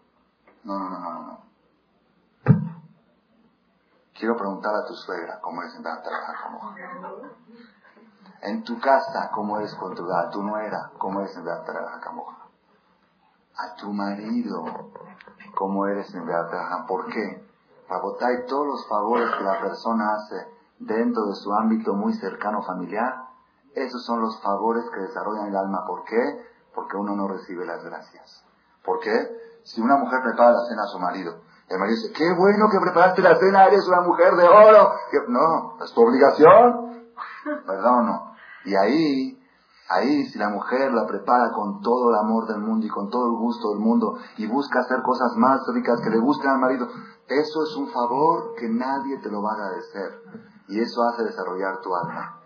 [0.64, 1.44] No, no, no, no, no.
[4.18, 6.76] Quiero preguntar a tu suegra cómo es en Beatal Jacamoja.
[8.42, 10.92] En tu casa, ¿cómo es con tu, a tu nuera?
[10.98, 12.38] ¿Cómo es en Beatrajacamoja?
[13.58, 14.64] A tu marido,
[15.56, 16.86] ¿cómo eres en Beatraja?
[16.86, 17.44] ¿Por qué?
[17.88, 18.02] Para
[18.48, 20.48] todos los favores que la persona hace
[20.80, 23.28] dentro de su ámbito muy cercano familiar,
[23.76, 25.86] esos son los favores que desarrollan el alma.
[25.86, 26.46] ¿Por qué?
[26.74, 28.44] Porque uno no recibe las gracias.
[28.84, 29.53] ¿Por qué?
[29.64, 32.80] Si una mujer prepara la cena a su marido, el marido dice, qué bueno que
[32.80, 34.92] preparaste la cena, eres una mujer de oro.
[35.30, 37.10] No, es tu obligación.
[37.66, 38.36] ¿Verdad o no?
[38.66, 39.42] Y ahí,
[39.90, 43.26] ahí si la mujer la prepara con todo el amor del mundo y con todo
[43.28, 46.88] el gusto del mundo y busca hacer cosas más ricas que le gusten al marido,
[47.28, 50.22] eso es un favor que nadie te lo va a agradecer.
[50.68, 52.40] Y eso hace desarrollar tu alma.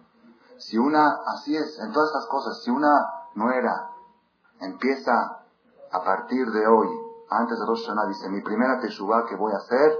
[0.57, 2.89] Si una, así es, en todas estas cosas, si una
[3.35, 3.91] nuera
[4.59, 5.43] empieza
[5.91, 6.87] a partir de hoy,
[7.29, 9.91] antes de Rosh Hashanah, dice, mi primera teshuva que voy a hacer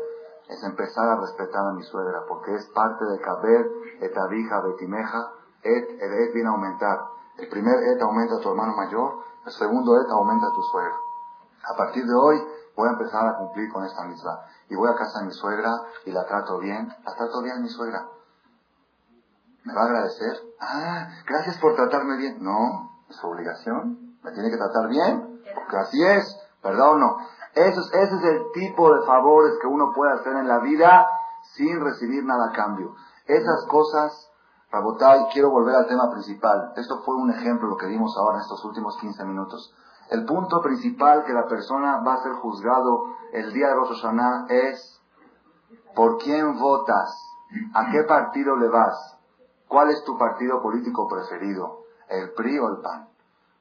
[0.48, 3.66] es empezar a respetar a mi suegra, porque es parte de Kaber,
[4.00, 6.98] Etavija, Betimeja, et, el et viene a aumentar.
[7.38, 10.96] El primer et aumenta a tu hermano mayor, el segundo et aumenta a tu suegra.
[11.64, 12.38] A partir de hoy
[12.76, 14.40] voy a empezar a cumplir con esta misma.
[14.70, 15.72] Y voy a casa de mi suegra
[16.06, 16.88] y la trato bien.
[16.88, 18.08] La trato bien mi suegra.
[19.66, 20.38] ¿Me va a agradecer?
[20.62, 22.42] Ah, gracias por tratarme bien.
[22.42, 24.18] No, es su obligación.
[24.24, 25.38] ¿Me tiene que tratar bien?
[25.54, 26.38] porque así es,
[26.68, 27.18] ¿verdad o no?
[27.54, 31.08] Eso es, ese es el tipo de favores que uno puede hacer en la vida
[31.56, 32.94] sin recibir nada a cambio.
[33.26, 34.32] Esas cosas,
[34.72, 36.74] Rabotay, quiero volver al tema principal.
[36.76, 39.74] Esto fue un ejemplo, lo que vimos ahora en estos últimos 15 minutos.
[40.10, 44.46] El punto principal que la persona va a ser juzgado el día de Rosh Hashanah
[44.50, 45.02] es
[45.96, 47.18] por quién votas,
[47.74, 49.18] a qué partido le vas,
[49.68, 53.10] cuál es tu partido político preferido, el PRI o el PAN.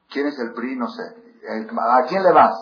[0.09, 0.75] ¿Quién es el PRI?
[0.77, 1.03] No sé.
[1.77, 2.55] ¿A quién le vas?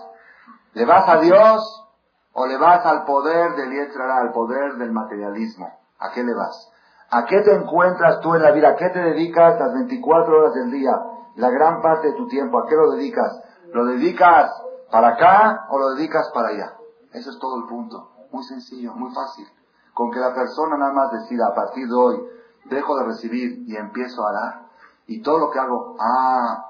[0.76, 1.88] ¿Le vas a Dios
[2.34, 5.72] o le vas al poder del Yetzirah, al poder del materialismo?
[6.00, 6.70] ¿A qué le vas?
[7.12, 8.72] ¿A qué te encuentras tú en la vida?
[8.72, 10.92] ¿A qué te dedicas las 24 horas del día?
[11.38, 13.42] La gran parte de tu tiempo, ¿a qué lo dedicas?
[13.72, 14.52] ¿Lo dedicas
[14.92, 16.74] para acá o lo dedicas para allá?
[17.14, 18.12] Eso es todo el punto.
[18.34, 19.48] Muy sencillo, muy fácil.
[19.94, 22.28] Con que la persona nada más decida, a partir de hoy,
[22.66, 24.66] dejo de recibir y empiezo a dar.
[25.08, 26.70] Y todo lo que hago, ah,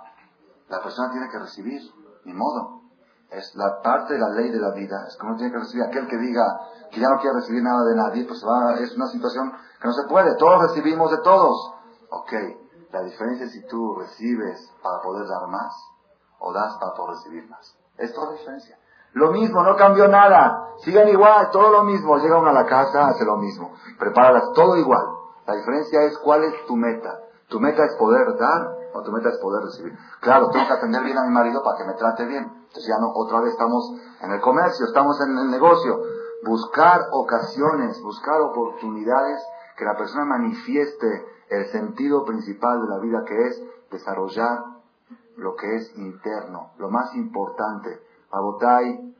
[0.67, 1.81] la persona tiene que recibir,
[2.25, 2.84] ni modo.
[3.29, 5.05] Es la parte de la ley de la vida.
[5.07, 5.83] Es que uno tiene que recibir.
[5.83, 6.43] Aquel que diga
[6.91, 9.93] que ya no quiere recibir nada de nadie, pues va, es una situación que no
[9.93, 10.35] se puede.
[10.35, 11.73] Todos recibimos de todos.
[12.09, 12.31] Ok,
[12.91, 15.73] la diferencia es si tú recibes para poder dar más
[16.39, 17.75] o das para poder recibir más.
[17.97, 18.77] Es toda la diferencia.
[19.13, 20.73] Lo mismo, no cambió nada.
[20.83, 22.17] Siguen igual, todo lo mismo.
[22.17, 23.73] Llega uno a la casa, hace lo mismo.
[23.97, 25.05] Prepáralas, todo igual.
[25.47, 27.19] La diferencia es cuál es tu meta.
[27.47, 29.93] ¿Tu meta es poder dar o tu meta poder recibir?
[30.21, 32.43] Claro, tengo que atender bien a mi marido para que me trate bien.
[32.43, 35.99] Entonces ya no, otra vez estamos en el comercio, estamos en el negocio.
[36.45, 39.43] Buscar ocasiones, buscar oportunidades
[39.77, 44.75] que la persona manifieste el sentido principal de la vida que es desarrollar
[45.37, 48.01] lo que es interno, lo más importante.
[48.31, 49.15] Abotay,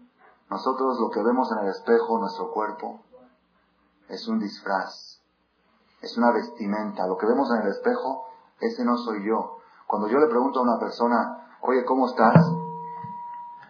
[0.50, 3.02] nosotros lo que vemos en el espejo, nuestro cuerpo,
[4.08, 5.20] es un disfraz,
[6.02, 7.08] es una vestimenta.
[7.08, 8.28] Lo que vemos en el espejo,
[8.60, 9.58] ese no soy yo.
[9.88, 12.46] Cuando yo le pregunto a una persona, oye, ¿cómo estás?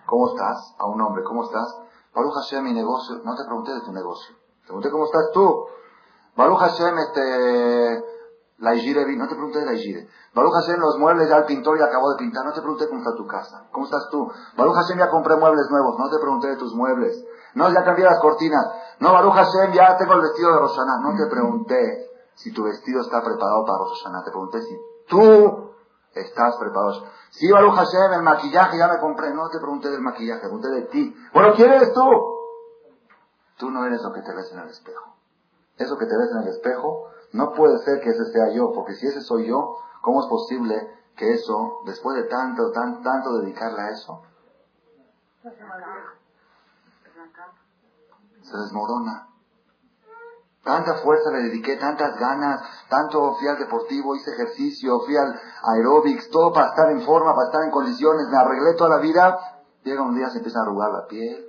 [0.05, 0.75] ¿Cómo estás?
[0.77, 1.77] A un hombre, ¿cómo estás?
[2.13, 3.19] Baruch Hashem, mi negocio.
[3.23, 4.35] No te pregunté de tu negocio.
[4.61, 5.65] Te pregunté cómo estás tú.
[6.37, 8.03] Baruch Hashem, este,
[8.59, 10.07] la Igire, no te pregunté de la Igire.
[10.33, 12.45] Baruch Hashem, los muebles ya el pintor ya acabó de pintar.
[12.45, 13.67] No te pregunté cómo está tu casa.
[13.71, 14.31] ¿Cómo estás tú?
[14.55, 15.99] Baruch Hashem, ya compré muebles nuevos.
[15.99, 17.25] No te pregunté de tus muebles.
[17.55, 18.65] No, ya cambié las cortinas.
[18.99, 20.99] No, Baruch Hashem, ya tengo el vestido de Rosana.
[21.01, 24.23] No te pregunté si tu vestido está preparado para Rosana.
[24.23, 25.74] Te pregunté si tú
[26.15, 27.05] estás preparado.
[27.31, 29.33] Sí, Baruch Hashem, el maquillaje ya me compré.
[29.33, 31.15] No te pregunté del maquillaje, pregunté de ti.
[31.33, 32.01] Bueno, ¿quién eres tú?
[33.57, 35.15] Tú no eres lo que te ves en el espejo.
[35.77, 38.93] Eso que te ves en el espejo no puede ser que ese sea yo, porque
[38.93, 40.75] si ese soy yo, ¿cómo es posible
[41.17, 44.21] que eso, después de tanto, tan, tanto dedicarle a eso,
[48.41, 49.34] se desmorona?
[50.65, 56.31] Tanta fuerza le dediqué, tantas ganas, tanto fui al deportivo, hice ejercicio, fui al aerobics,
[56.31, 59.37] todo para estar en forma, para estar en condiciones, me arreglé toda la vida.
[59.83, 61.45] Llega un día, se empieza a arrugar la piel,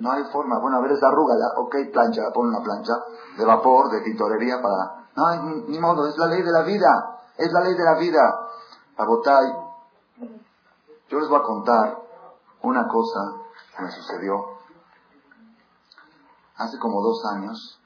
[0.00, 0.58] no hay forma.
[0.60, 2.94] Bueno, a ver esa arruga, ok, plancha, pon una plancha
[3.36, 5.10] de vapor, de tintorería para...
[5.14, 8.48] No ni, modo, es la ley de la vida, es la ley de la vida.
[8.96, 9.52] Agotay,
[11.10, 11.98] yo les voy a contar
[12.62, 13.20] una cosa
[13.76, 14.36] que me sucedió
[16.56, 17.77] hace como dos años.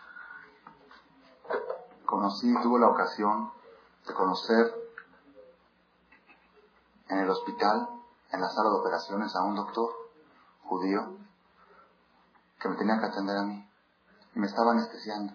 [2.13, 3.51] Conocí, tuve la ocasión
[4.07, 4.71] de conocer
[7.09, 7.89] en el hospital,
[8.31, 9.89] en la sala de operaciones, a un doctor
[10.65, 11.17] judío
[12.61, 13.67] que me tenía que atender a mí.
[14.35, 15.33] Y me estaba anestesiando.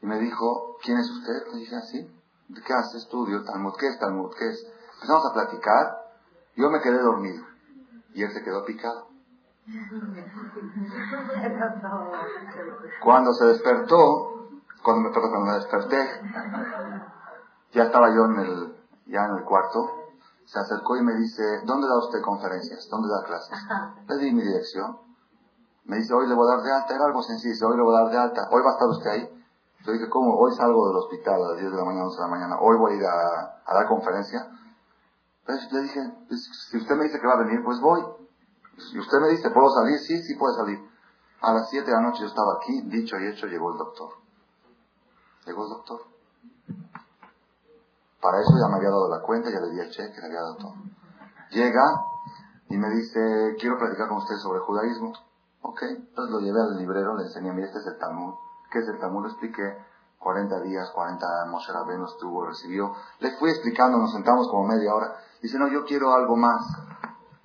[0.00, 1.52] Y me dijo, ¿quién es usted?
[1.52, 2.18] Le dije así.
[2.48, 3.44] ¿De qué hace estudio?
[3.44, 4.34] Talmud, ¿qué es Talmud?
[4.38, 4.66] ¿Qué es?
[4.94, 6.14] Empezamos a platicar.
[6.56, 7.44] Yo me quedé dormido.
[8.14, 9.08] Y él se quedó picado.
[13.02, 14.37] Cuando se despertó,
[14.88, 16.00] cuando me, cuando me desperté,
[17.72, 19.84] ya estaba yo en el, ya en el cuarto,
[20.46, 22.88] se acercó y me dice, ¿dónde da usted conferencias?
[22.88, 23.58] ¿Dónde da clases?
[24.08, 24.96] Le di mi dirección.
[25.84, 26.94] Me dice, hoy le voy a dar de alta.
[26.94, 28.48] Era algo sencillo, hoy le voy a dar de alta.
[28.50, 29.44] ¿Hoy va a estar usted ahí?
[29.84, 30.34] Yo dije, ¿cómo?
[30.38, 32.56] Hoy salgo del hospital a las 10 de la mañana, 11 de la mañana.
[32.60, 34.40] Hoy voy a ir a, dar conferencia.
[35.40, 38.00] Entonces le dije, pues, si usted me dice que va a venir, pues voy.
[38.88, 39.98] Si usted me dice, ¿puedo salir?
[39.98, 40.78] Sí, sí puede salir.
[41.42, 44.27] A las 7 de la noche yo estaba aquí, dicho y hecho, llegó el doctor.
[45.48, 46.00] Llegó el doctor.
[48.20, 50.42] Para eso ya me había dado la cuenta, ya le di el cheque, le había
[50.42, 50.74] dado todo.
[51.52, 52.04] Llega
[52.68, 55.14] y me dice, quiero platicar con usted sobre judaísmo.
[55.62, 58.34] Ok, entonces lo llevé al librero, le enseñé, mira, este es el Talmud.
[58.70, 59.22] ¿Qué es el Talmud?
[59.22, 59.78] Lo expliqué.
[60.18, 62.92] 40 días, 40 Moshe Rabbeinu estuvo, recibió.
[63.20, 65.16] Le fui explicando, nos sentamos como media hora.
[65.40, 66.60] Dice, no, yo quiero algo más,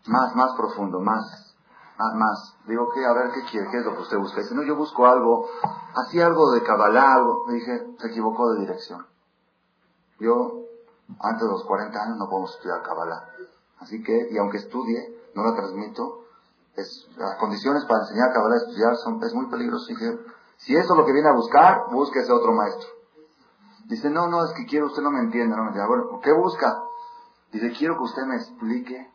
[0.08, 1.53] más, más profundo, más,
[1.98, 2.56] más, más.
[2.68, 3.06] Digo, ¿qué?
[3.06, 3.70] A ver, ¿qué quiere?
[3.70, 4.42] ¿Qué es lo que usted busca?
[4.42, 5.48] Dice, no, yo busco algo,
[5.96, 7.46] así algo de Kabbalah, algo.
[7.48, 9.06] Le dije, se equivocó de dirección.
[10.20, 10.66] Yo,
[11.20, 13.30] antes de los 40 años, no puedo estudiar Kabbalah.
[13.80, 16.26] Así que, y aunque estudie, no la transmito,
[16.76, 19.86] es, las condiciones para enseñar Kabbalah, estudiar, son, es muy peligroso.
[19.90, 20.20] Dije,
[20.58, 22.88] si eso es lo que viene a buscar, búsquese otro maestro.
[23.86, 25.88] Dice, no, no, es que quiero, usted no me entiende, no me entiende.
[25.88, 26.84] Bueno, ¿qué busca?
[27.52, 29.13] Dice, quiero que usted me explique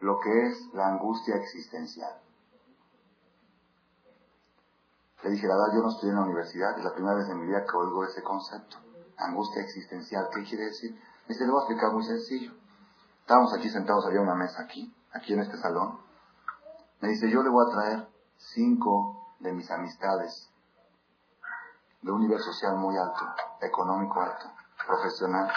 [0.00, 2.20] lo que es la angustia existencial.
[5.22, 7.40] Le dije, la verdad, yo no estudié en la universidad, es la primera vez en
[7.40, 8.78] mi vida que oigo ese concepto.
[9.18, 10.92] Angustia existencial, ¿qué quiere decir?
[10.92, 12.52] Me dice, le voy a explicar muy sencillo.
[13.20, 16.00] Estábamos aquí sentados, había una mesa aquí, aquí en este salón.
[17.00, 18.08] Me dice, yo le voy a traer
[18.38, 20.50] cinco de mis amistades
[22.00, 23.26] de un nivel social muy alto,
[23.60, 24.50] económico alto,
[24.86, 25.52] profesional,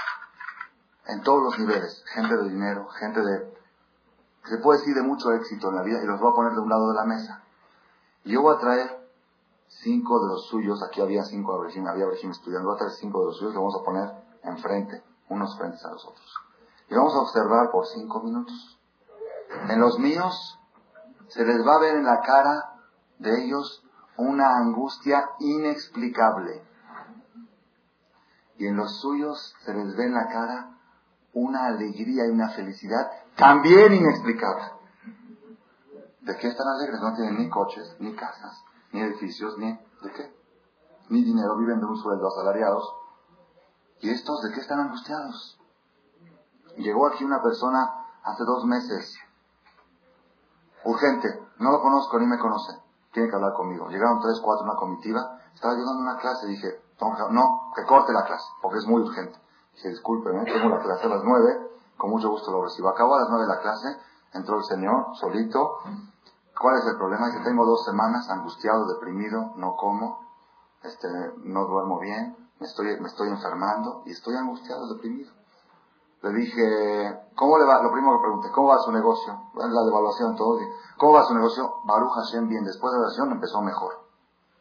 [1.07, 3.52] en todos los niveles, gente de dinero, gente de,
[4.45, 6.59] se puede decir de mucho éxito en la vida, y los voy a poner de
[6.59, 7.43] un lado de la mesa.
[8.25, 9.09] Y yo voy a traer
[9.67, 13.25] cinco de los suyos, aquí había cinco había régimen estudiando, voy a traer cinco de
[13.27, 14.09] los suyos, los vamos a poner
[14.43, 16.33] enfrente, unos frentes a los otros.
[16.89, 18.77] Y vamos a observar por cinco minutos.
[19.69, 20.59] En los míos
[21.27, 22.75] se les va a ver en la cara
[23.19, 23.83] de ellos
[24.17, 26.63] una angustia inexplicable.
[28.57, 30.77] Y en los suyos se les ve en la cara
[31.33, 34.63] una alegría y una felicidad también inexplicable.
[36.21, 37.01] ¿De qué están alegres?
[37.01, 39.71] No tienen ni coches, ni casas, ni edificios, ni...
[39.73, 40.33] ¿De qué?
[41.09, 42.95] Ni dinero, viven de un sueldo asalariados.
[43.99, 45.59] ¿Y estos de qué están angustiados?
[46.77, 49.17] Llegó aquí una persona hace dos meses.
[50.85, 51.27] Urgente.
[51.59, 52.73] No lo conozco ni me conoce.
[53.11, 53.87] Tiene que hablar conmigo.
[53.89, 55.39] Llegaron tres, cuatro, una comitiva.
[55.53, 56.47] Estaba llegando una clase.
[56.47, 56.81] Dije,
[57.31, 59.39] no, que corte la clase, porque es muy urgente.
[59.75, 61.72] Dije, discúlpeme, tengo la clase a las nueve.
[61.97, 62.89] Con mucho gusto lo recibo.
[62.89, 63.97] Acabó a las nueve la clase.
[64.33, 65.79] Entró el señor, solito.
[66.59, 67.27] ¿Cuál es el problema?
[67.27, 70.19] Dice, tengo dos semanas angustiado, deprimido, no como,
[70.83, 71.07] este,
[71.43, 75.31] no duermo bien, me estoy, me estoy enfermando y estoy angustiado, deprimido.
[76.21, 77.81] Le dije, ¿cómo le va?
[77.83, 79.33] Lo primero que pregunté, ¿cómo va su negocio?
[79.55, 80.57] La devaluación, todo.
[80.97, 81.81] ¿Cómo va su negocio?
[81.83, 82.63] Baruch Hashem, bien.
[82.63, 83.99] Después de la oración empezó mejor.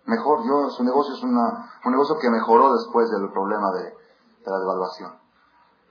[0.07, 4.51] Mejor, yo, su negocio es una, un negocio que mejoró después del problema de, de
[4.51, 5.13] la devaluación.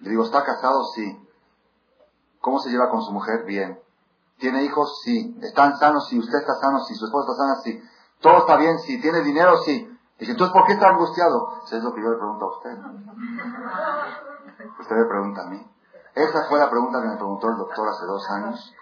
[0.01, 0.83] Le digo, ¿está casado?
[0.93, 1.29] Sí.
[2.41, 3.45] ¿Cómo se lleva con su mujer?
[3.45, 3.79] Bien.
[4.39, 5.01] ¿Tiene hijos?
[5.03, 5.37] Sí.
[5.41, 6.07] ¿Están sanos?
[6.09, 6.19] Sí.
[6.19, 6.79] ¿Usted está sano?
[6.79, 6.95] Sí.
[6.95, 7.55] ¿Su esposa está sana?
[7.63, 7.79] Sí.
[8.19, 8.77] ¿Todo está bien?
[8.79, 8.99] Sí.
[8.99, 9.57] ¿Tiene dinero?
[9.57, 9.87] Sí.
[10.19, 11.61] Dije, entonces, ¿por qué está angustiado?
[11.65, 12.77] Eso es lo que yo le pregunto a usted.
[14.79, 15.67] Usted me pregunta a mí.
[16.13, 18.73] Esa fue la pregunta que me preguntó el doctor hace dos años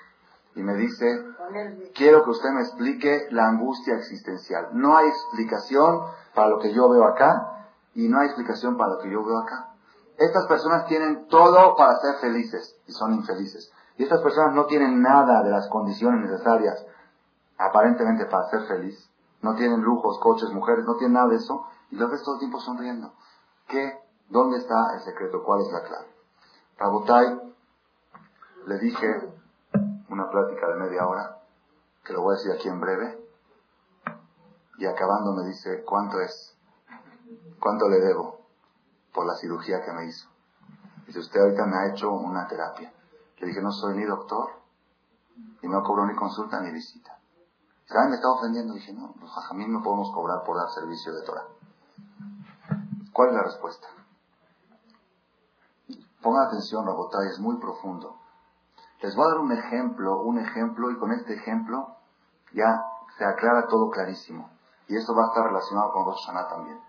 [0.55, 1.05] y me dice,
[1.95, 4.69] quiero que usted me explique la angustia existencial.
[4.73, 6.01] No hay explicación
[6.33, 9.37] para lo que yo veo acá y no hay explicación para lo que yo veo
[9.37, 9.68] acá.
[10.19, 13.71] Estas personas tienen todo para ser felices y son infelices.
[13.97, 16.85] Y estas personas no tienen nada de las condiciones necesarias
[17.57, 19.09] aparentemente para ser feliz.
[19.41, 22.39] No tienen lujos, coches, mujeres, no tienen nada de eso y los ves todo el
[22.39, 23.13] tiempo sonriendo.
[23.67, 23.97] ¿Qué
[24.29, 25.41] ¿Dónde está el secreto?
[25.43, 26.07] ¿Cuál es la clave?
[26.77, 27.53] Rabotai,
[28.67, 29.33] le dije
[30.09, 31.39] una plática de media hora,
[32.03, 33.25] que lo voy a decir aquí en breve,
[34.77, 36.55] y acabando me dice, ¿cuánto es?
[37.59, 38.38] ¿Cuánto le debo
[39.13, 40.27] por la cirugía que me hizo?
[41.05, 42.93] Dice, usted ahorita me ha hecho una terapia.
[43.37, 44.59] Le dije, no soy ni doctor,
[45.61, 47.17] y no cobro ni consulta ni visita.
[47.85, 48.09] ¿Saben?
[48.09, 48.73] Me está ofendiendo.
[48.73, 51.45] Dije, no, los jajamín no podemos cobrar por dar servicio de Torah.
[53.13, 53.87] ¿Cuál es la respuesta?
[56.21, 58.17] Pongan atención, Rabotay, es muy profundo.
[59.01, 61.95] Les voy a dar un ejemplo, un ejemplo, y con este ejemplo
[62.53, 62.85] ya
[63.17, 64.49] se aclara todo clarísimo.
[64.87, 66.79] Y esto va a estar relacionado con Rosh también.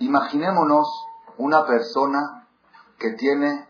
[0.00, 2.48] Imaginémonos una persona
[2.98, 3.68] que tiene,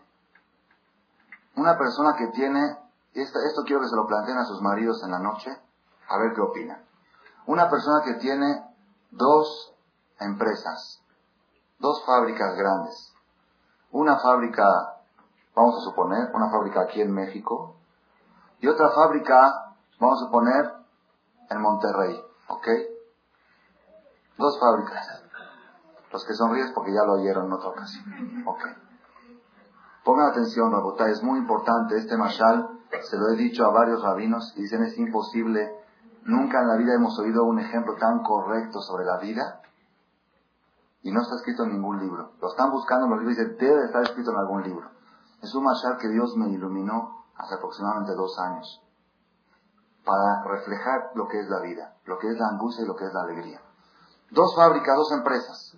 [1.55, 2.77] una persona que tiene,
[3.13, 5.51] esto, esto quiero que se lo planteen a sus maridos en la noche,
[6.07, 6.85] a ver qué opinan.
[7.47, 8.63] Una persona que tiene
[9.11, 9.73] dos
[10.21, 11.01] empresas,
[11.79, 13.13] dos fábricas grandes,
[13.91, 14.63] una fábrica,
[15.53, 17.75] vamos a suponer, una fábrica aquí en México
[18.61, 20.73] y otra fábrica, vamos a suponer,
[21.49, 22.67] en Monterrey, ¿ok?
[24.37, 25.20] Dos fábricas.
[26.11, 28.63] Los que sonríes porque ya lo oyeron en otra ocasión, ¿ok?
[30.03, 34.53] Pongan atención, Rabotá, es muy importante este mashal, se lo he dicho a varios rabinos
[34.57, 35.71] y dicen es imposible,
[36.23, 39.61] nunca en la vida hemos oído un ejemplo tan correcto sobre la vida
[41.03, 42.31] y no está escrito en ningún libro.
[42.41, 44.89] Lo están buscando en los libros y dicen, debe estar escrito en algún libro.
[45.41, 48.83] Es un mashal que Dios me iluminó hace aproximadamente dos años
[50.05, 53.05] para reflejar lo que es la vida, lo que es la angustia y lo que
[53.05, 53.61] es la alegría.
[54.29, 55.77] Dos fábricas, dos empresas.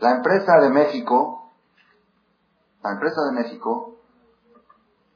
[0.00, 1.50] La empresa de México,
[2.82, 3.96] la empresa de México,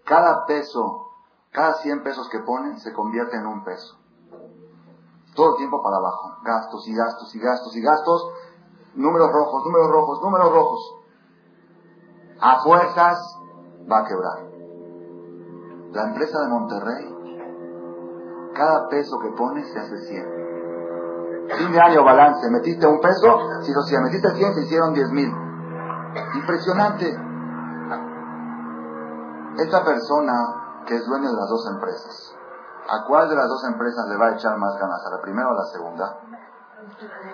[0.05, 1.11] cada peso,
[1.53, 3.97] cada 100 pesos que ponen se convierte en un peso.
[5.37, 6.37] Todo el tiempo para abajo.
[6.43, 8.31] Gastos y gastos y gastos y gastos
[8.95, 10.95] números rojos, números rojos, números rojos.
[12.41, 13.39] A fuerzas
[13.91, 14.43] va a quebrar.
[15.93, 17.17] La empresa de Monterrey,
[18.55, 20.42] cada peso que pones se hace 100.
[21.49, 25.33] Fin de año balance, metiste un peso, si, si metiste 100 se hicieron 10 mil.
[26.35, 27.07] Impresionante.
[29.59, 32.35] Esta persona que es dueño de las dos empresas,
[32.89, 35.05] ¿a cuál de las dos empresas le va a echar más ganas?
[35.07, 36.19] ¿A la primera o a la segunda?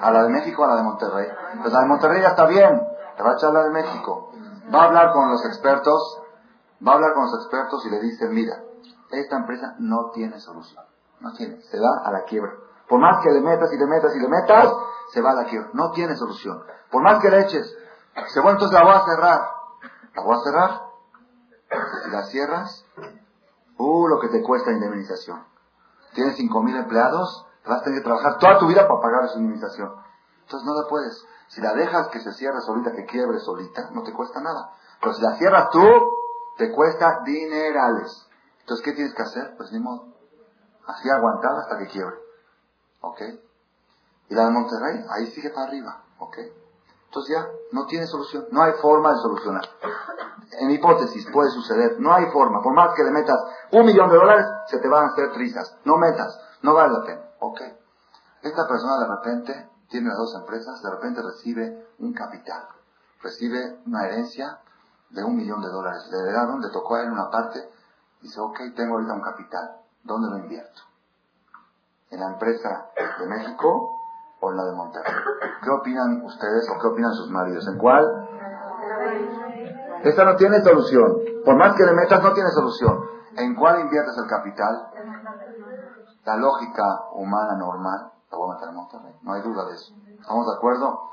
[0.01, 1.29] ¿A la de México o a la de Monterrey?
[1.61, 2.83] Pues la de Monterrey ya está bien,
[3.17, 4.33] le va a echar la de México.
[4.75, 6.23] Va a hablar con los expertos,
[6.87, 8.63] va a hablar con los expertos y le dice, mira,
[9.11, 10.85] esta empresa no tiene solución.
[11.21, 12.53] No tiene, se va a la quiebra.
[12.89, 14.73] Por más que le metas y le metas y le metas,
[15.13, 15.71] se va a la quiebra.
[15.75, 16.63] No tiene solución.
[16.91, 17.77] Por más que le eches,
[18.29, 19.41] se bueno, entonces la voy a cerrar.
[20.15, 20.89] ¿La voy a cerrar?
[22.05, 22.85] Si la cierras,
[23.77, 25.45] uh, lo que te cuesta indemnización.
[26.15, 29.39] Tienes cinco mil empleados, vas a tener que trabajar toda tu vida para pagar su
[29.39, 29.93] indemnización.
[30.43, 31.25] Entonces no la puedes.
[31.49, 34.73] Si la dejas que se cierre solita, que quiebre solita, no te cuesta nada.
[35.01, 35.83] Pero si la cierras tú,
[36.57, 38.27] te cuesta dinerales.
[38.61, 39.55] Entonces, ¿qué tienes que hacer?
[39.57, 40.09] Pues ni modo.
[40.87, 42.17] Así aguantar hasta que quiebre.
[43.01, 43.21] ¿Ok?
[44.29, 46.03] Y la de Monterrey, ahí sigue para arriba.
[46.19, 46.39] ¿Ok?
[47.07, 48.47] Entonces ya no tiene solución.
[48.51, 49.65] No hay forma de solucionar.
[50.61, 51.99] En hipótesis puede suceder.
[52.01, 52.63] No hay forma.
[52.63, 53.39] Por más que le metas
[53.73, 55.77] un millón de dólares, se te van a hacer trizas.
[55.85, 56.39] No metas.
[56.63, 57.23] No vale la pena.
[57.41, 57.61] ¿Ok?
[58.43, 62.69] Esta persona de repente tiene las dos empresas, de repente recibe un capital.
[63.23, 64.61] Recibe una herencia
[65.11, 66.07] de un millón de dólares.
[66.11, 67.69] Le heredaron, le tocó a él una parte.
[68.21, 69.77] Dice, ok, tengo ahorita un capital.
[70.03, 70.83] ¿Dónde lo invierto?
[72.11, 74.01] ¿En la empresa de México
[74.41, 75.15] o en la de Monterrey?
[75.63, 77.67] ¿Qué opinan ustedes o qué opinan sus maridos?
[77.69, 78.29] ¿En cuál?
[80.05, 81.17] Esta no tiene solución.
[81.45, 83.05] Por más que le metas, no tiene solución.
[83.37, 84.91] ¿En cuál inviertes el capital?
[86.25, 89.15] La lógica humana normal, la voy a meter en Monterrey.
[89.23, 89.95] No hay duda de eso.
[90.21, 91.09] ¿Estamos de acuerdo?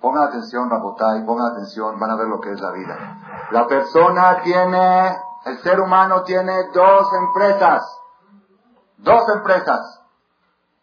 [0.00, 3.48] Pongan atención, Rabotay, pongan atención, van a ver lo que es la vida.
[3.52, 5.16] La persona tiene,
[5.46, 7.82] el ser humano tiene dos empresas.
[8.98, 10.03] Dos empresas.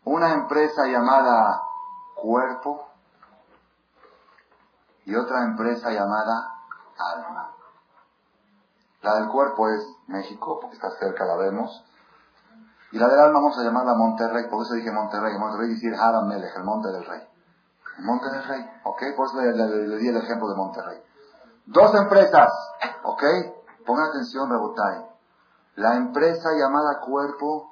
[0.04, 1.62] Una empresa llamada
[2.16, 2.88] cuerpo
[5.06, 6.56] y otra empresa llamada
[6.98, 7.52] alma.
[9.02, 11.84] La del cuerpo es México, porque está cerca, la vemos.
[12.92, 15.38] Y la del alma vamos a llamarla Monterrey, por eso dije Monterrey.
[15.38, 15.96] Monterrey decir
[16.28, 17.22] Melech, el monte del rey.
[17.98, 19.04] El monte del rey, ¿ok?
[19.16, 21.02] Por eso le, le, di el ejemplo de Monterrey.
[21.66, 22.52] Dos empresas,
[23.04, 23.24] ¿ok?
[23.86, 25.06] Pongan atención, Rebotay.
[25.76, 27.71] La empresa llamada cuerpo,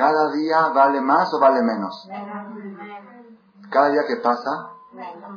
[0.00, 2.08] cada día vale más o vale menos.
[3.70, 4.70] Cada día que pasa,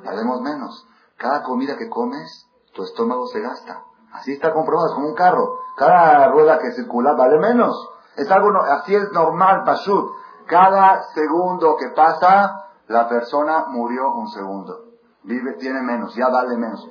[0.06, 0.88] valemos menos.
[1.18, 3.84] Cada comida que comes, tu estómago se gasta.
[4.14, 5.60] Así está comprobado, es como un carro.
[5.76, 7.76] Cada rueda que circula vale menos.
[8.16, 10.14] Es algo, así es normal, Pashut.
[10.48, 14.94] Cada segundo que pasa, la persona murió un segundo.
[15.24, 16.90] Vive, tiene menos, ya vale menos.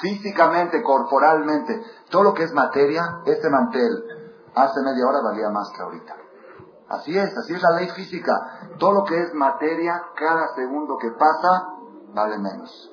[0.00, 4.04] Físicamente, corporalmente, todo lo que es materia, este mantel,
[4.54, 6.25] hace media hora valía más que ahorita.
[6.88, 8.32] Así es, así es la ley física.
[8.78, 11.74] Todo lo que es materia, cada segundo que pasa,
[12.14, 12.92] vale menos.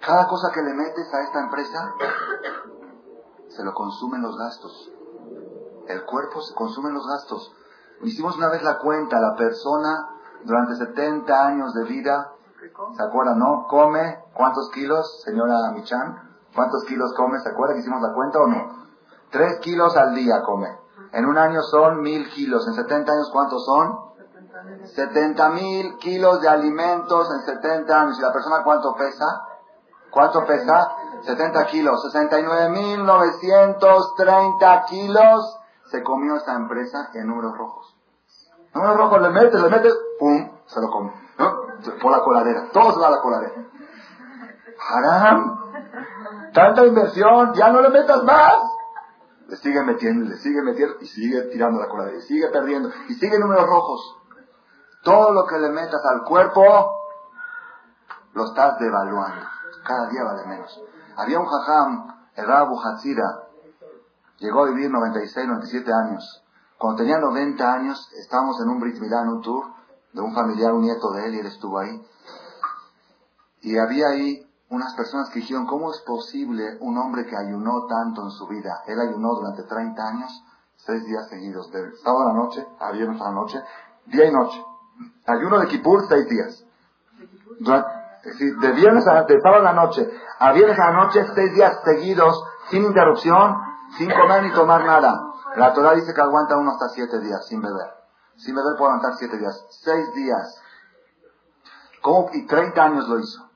[0.00, 1.94] Cada cosa que le metes a esta empresa,
[3.48, 4.92] se lo consumen los gastos.
[5.88, 7.54] El cuerpo se consume los gastos.
[8.02, 10.08] Hicimos una vez la cuenta, la persona
[10.44, 12.32] durante 70 años de vida,
[12.96, 13.66] ¿se acuerdan, no?
[13.68, 16.28] Come, ¿cuántos kilos, señora Michan?
[16.54, 17.38] ¿Cuántos kilos come?
[17.40, 18.86] ¿Se acuerda que hicimos la cuenta o no?
[19.30, 20.68] Tres kilos al día come.
[21.12, 22.66] En un año son mil kilos.
[22.68, 24.08] En 70 años, ¿cuántos son?
[24.84, 28.18] 70 mil kilos de alimentos en 70 años.
[28.18, 29.26] ¿Y la persona cuánto pesa?
[30.10, 30.90] ¿Cuánto pesa?
[31.22, 32.02] 70 kilos.
[32.14, 37.94] 69.930 kilos se comió esta empresa en números rojos.
[38.74, 40.50] Números rojos le metes, le metes, ¡pum!
[40.66, 41.12] Se lo come.
[42.02, 42.68] Por la coladera.
[42.72, 43.54] Todo se va a la coladera.
[44.90, 45.58] ¡Haram!
[46.52, 48.58] Tanta inversión, ya no le metas más.
[49.48, 52.18] Le sigue metiendo, le sigue metiendo y sigue tirando la coladera.
[52.18, 52.90] Y sigue perdiendo.
[53.08, 54.16] Y sigue números rojos.
[55.02, 56.62] Todo lo que le metas al cuerpo,
[58.34, 59.46] lo estás devaluando.
[59.84, 60.80] Cada día vale menos.
[61.16, 63.48] Había un jajam, el Rabu Hatzira,
[64.38, 66.44] llegó a vivir 96, 97 años.
[66.76, 69.64] Cuando tenía 90 años, estábamos en un Brit un tour,
[70.12, 72.06] de un familiar, un nieto de él, y él estuvo ahí.
[73.62, 78.22] Y había ahí unas personas que dijeron, ¿cómo es posible un hombre que ayunó tanto
[78.22, 78.82] en su vida?
[78.86, 80.44] Él ayunó durante 30 años,
[80.76, 83.62] seis días seguidos, de sábado a la noche a viernes a la noche,
[84.06, 84.64] día y noche.
[85.26, 86.64] Ayuno de Kippur, seis días.
[87.60, 90.08] es decir, de viernes a, de sábado a la noche
[90.38, 93.56] a viernes a la noche, seis días seguidos, sin interrupción,
[93.96, 95.20] sin comer ni tomar nada.
[95.56, 97.86] La Torah dice que aguanta uno hasta siete días sin beber.
[98.36, 99.66] Sin beber puede aguantar siete días.
[99.70, 100.62] Seis días.
[102.02, 102.30] ¿Cómo?
[102.32, 103.47] Y 30 años lo hizo.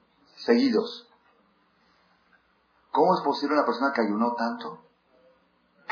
[0.45, 1.09] Seguidos.
[2.91, 4.83] ¿Cómo es posible una persona que ayunó tanto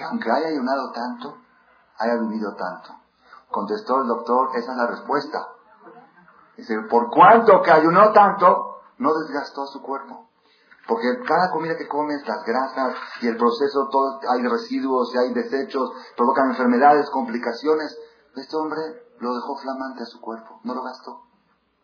[0.01, 1.37] que aunque haya ayunado tanto,
[1.99, 2.97] haya vivido tanto.
[3.51, 5.49] Contestó el doctor, esa es la respuesta.
[6.57, 10.29] Dice, por cuánto que ayunó tanto, no desgastó su cuerpo.
[10.89, 15.35] Porque cada comida que comes, las grasas y el proceso, todo, hay residuos y hay
[15.35, 17.97] desechos, provocan enfermedades, complicaciones.
[18.35, 18.81] Este hombre
[19.19, 21.23] lo dejó flamante a su cuerpo, no lo gastó.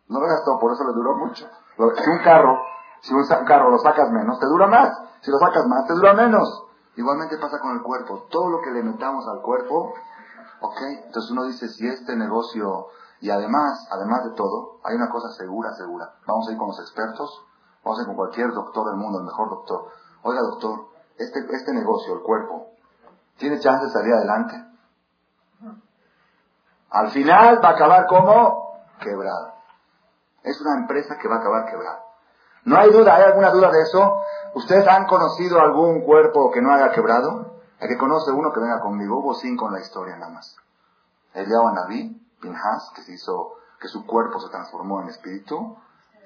[0.07, 1.47] No lo gastó, por eso le duró mucho.
[1.77, 2.57] Si un carro,
[3.01, 4.89] si un carro lo sacas menos, te dura más.
[5.21, 6.65] Si lo sacas más, te dura menos.
[6.95, 8.25] Igualmente pasa con el cuerpo.
[8.29, 9.93] Todo lo que le metamos al cuerpo,
[10.61, 12.87] ok, entonces uno dice, si este negocio,
[13.21, 16.15] y además, además de todo, hay una cosa segura, segura.
[16.25, 17.45] Vamos a ir con los expertos,
[17.83, 19.91] vamos a ir con cualquier doctor del mundo, el mejor doctor.
[20.23, 22.71] Oiga, doctor, este, este negocio, el cuerpo,
[23.37, 24.63] ¿tiene chance de salir adelante?
[26.89, 29.56] Al final va a acabar como quebrado.
[30.47, 32.03] Es una empresa que va a acabar quebrada.
[32.63, 34.21] No hay duda, ¿hay alguna duda de eso?
[34.53, 37.57] ¿Ustedes han conocido algún cuerpo que no haya quebrado?
[37.79, 40.55] El que conoce uno que venga conmigo, hubo cinco en la historia nada más.
[41.33, 45.77] Eliyahu Naví, Pinhas, que se hizo, que su cuerpo se transformó en espíritu.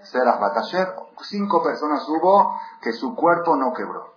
[0.04, 4.14] Serach Batasher, cinco personas hubo que su cuerpo no quebró.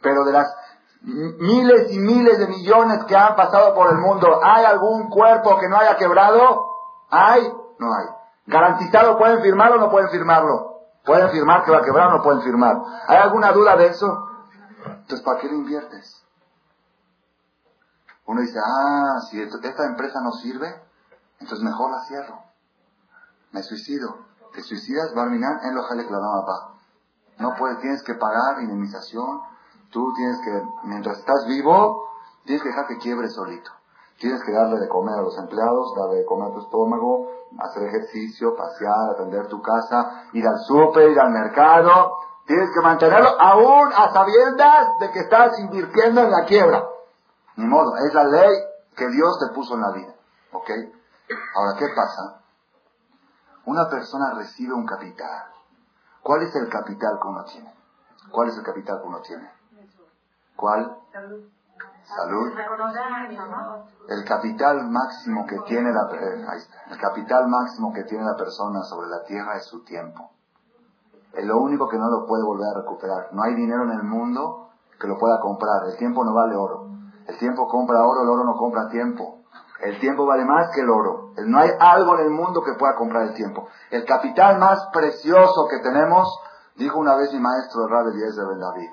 [0.00, 0.54] Pero de las
[1.02, 5.68] miles y miles de millones que han pasado por el mundo, ¿hay algún cuerpo que
[5.68, 6.66] no haya quebrado?
[7.10, 7.42] ¿Hay?
[7.78, 8.19] No hay.
[8.46, 10.70] ¿Garantizado pueden firmarlo o no pueden firmarlo?
[11.04, 12.76] ¿Pueden firmar que va a quebrar o no pueden firmar?
[13.06, 14.28] ¿Hay alguna duda de eso?
[14.84, 16.24] Entonces, ¿para qué lo inviertes?
[18.26, 20.68] Uno dice, ah, si esta empresa no sirve,
[21.40, 22.42] entonces mejor la cierro.
[23.52, 24.18] Me suicido.
[24.52, 26.06] Te suicidas, Barminan, en lo jale
[27.38, 29.42] No puedes, tienes que pagar indemnización.
[29.90, 32.08] Tú tienes que, mientras estás vivo,
[32.44, 33.70] tienes que dejar que quiebre solito.
[34.18, 37.82] Tienes que darle de comer a los empleados, darle de comer a tu estómago, hacer
[37.84, 42.18] ejercicio, pasear, atender tu casa, ir al súper, ir al mercado.
[42.46, 46.84] Tienes que mantenerlo aún a sabiendas de que estás invirtiendo en la quiebra.
[47.56, 48.56] Ni modo, es la ley
[48.96, 50.14] que Dios te puso en la vida.
[50.52, 50.70] ¿Ok?
[51.54, 52.40] Ahora, ¿qué pasa?
[53.66, 55.46] Una persona recibe un capital.
[56.22, 57.74] ¿Cuál es el capital que uno tiene?
[58.30, 59.50] ¿Cuál es el capital que uno tiene?
[60.56, 60.98] ¿Cuál?
[61.12, 61.59] salud.
[64.08, 66.46] El capital máximo que tiene la eh,
[66.90, 70.30] el capital máximo que tiene la persona sobre la tierra es su tiempo.
[71.32, 73.32] Es lo único que no lo puede volver a recuperar.
[73.32, 75.86] No hay dinero en el mundo que lo pueda comprar.
[75.86, 76.88] El tiempo no vale oro.
[77.26, 79.38] El tiempo compra oro, el oro no compra tiempo.
[79.80, 81.32] El tiempo vale más que el oro.
[81.46, 83.68] No hay algo en el mundo que pueda comprar el tiempo.
[83.90, 86.28] El capital más precioso que tenemos,
[86.76, 88.90] dijo una vez mi maestro Rabbi Eliezer Ben David,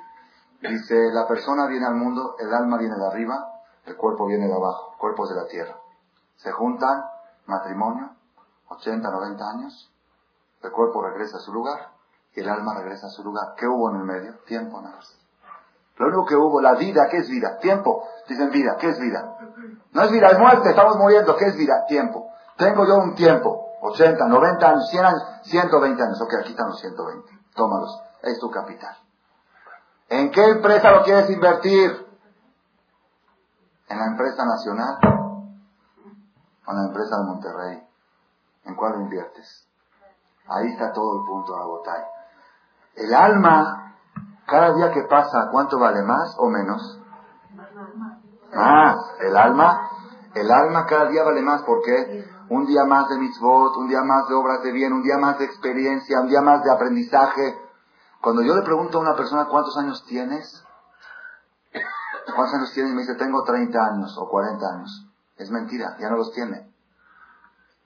[0.61, 4.53] Dice, la persona viene al mundo, el alma viene de arriba, el cuerpo viene de
[4.53, 5.77] abajo, cuerpos de la tierra.
[6.37, 7.03] Se juntan,
[7.45, 8.09] matrimonio,
[8.69, 9.91] 80, 90 años,
[10.61, 11.91] el cuerpo regresa a su lugar
[12.33, 13.53] y el alma regresa a su lugar.
[13.55, 14.33] ¿Qué hubo en el medio?
[14.45, 14.99] Tiempo nada.
[15.97, 17.57] Lo único que hubo, la vida, ¿qué es vida?
[17.57, 18.03] Tiempo.
[18.27, 19.37] Dicen vida, ¿qué es vida?
[19.93, 21.85] No es vida, es muerte, estamos muriendo, ¿qué es vida?
[21.87, 22.29] Tiempo.
[22.57, 26.21] Tengo yo un tiempo, 80, 90 años, 100 años, 120 años.
[26.21, 27.39] Ok, aquí están los 120.
[27.55, 28.95] Tómalos, es tu capital.
[30.09, 32.07] ¿En qué empresa lo quieres invertir?
[33.89, 34.97] ¿En la empresa nacional?
[36.65, 37.87] ¿O en la empresa de Monterrey?
[38.65, 39.67] ¿En cuál lo inviertes?
[40.47, 42.03] Ahí está todo el punto, Agotay.
[42.95, 43.95] El alma,
[44.45, 46.99] cada día que pasa, ¿cuánto vale más o menos?
[48.53, 48.97] Más.
[49.19, 49.89] El alma,
[50.33, 54.27] el alma cada día vale más porque un día más de mitzvot, un día más
[54.29, 57.66] de obras de bien, un día más de experiencia, un día más de aprendizaje,
[58.21, 60.63] cuando yo le pregunto a una persona cuántos años tienes,
[62.35, 65.07] cuántos años tienes, y me dice tengo 30 años o 40 años.
[65.37, 66.71] Es mentira, ya no los tiene.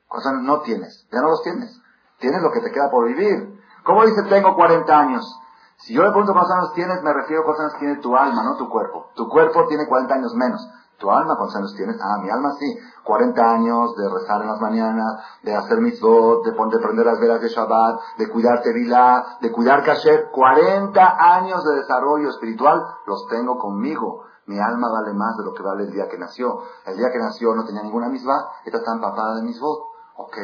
[0.07, 1.07] ¿Cuántos años no tienes?
[1.11, 1.79] Ya no los tienes.
[2.19, 3.61] Tienes lo que te queda por vivir.
[3.83, 5.39] ¿Cómo dice tengo 40 años?
[5.77, 8.43] Si yo le pregunto cuántos años tienes, me refiero a cuántos años tiene tu alma,
[8.43, 9.09] no tu cuerpo.
[9.15, 10.67] Tu cuerpo tiene 40 años menos.
[11.01, 11.97] ¿Tu alma cuántos años tienes?
[11.99, 12.77] Ah, mi alma sí.
[13.03, 17.41] 40 años de rezar en las mañanas, de hacer mitzvot, de, de prender las velas
[17.41, 20.29] de Shabbat, de cuidar Tevilá, de cuidar Kasher.
[20.31, 24.25] 40 años de desarrollo espiritual los tengo conmigo.
[24.45, 26.61] Mi alma vale más de lo que vale el día que nació.
[26.85, 29.79] El día que nació no tenía ninguna misma, esta está empapada de mitzvot.
[30.17, 30.37] Ok.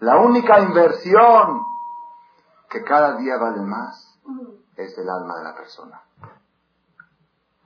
[0.00, 1.62] La única inversión
[2.68, 4.18] que cada día vale más
[4.76, 6.02] es el alma de la persona.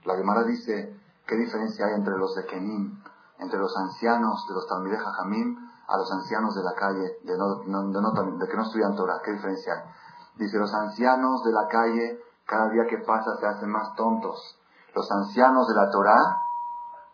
[0.05, 0.95] La Gemara dice,
[1.27, 3.03] ¿Qué diferencia hay entre los de Kenim,
[3.39, 5.59] entre los ancianos de los Talmideh Jamim,
[5.89, 9.20] a los ancianos de la calle, de, de, que no estudian Torah?
[9.24, 9.91] ¿Qué diferencia hay?
[10.37, 14.59] Dice, los ancianos de la calle, cada día que pasa se hacen más tontos.
[14.95, 16.43] Los ancianos de la Torah,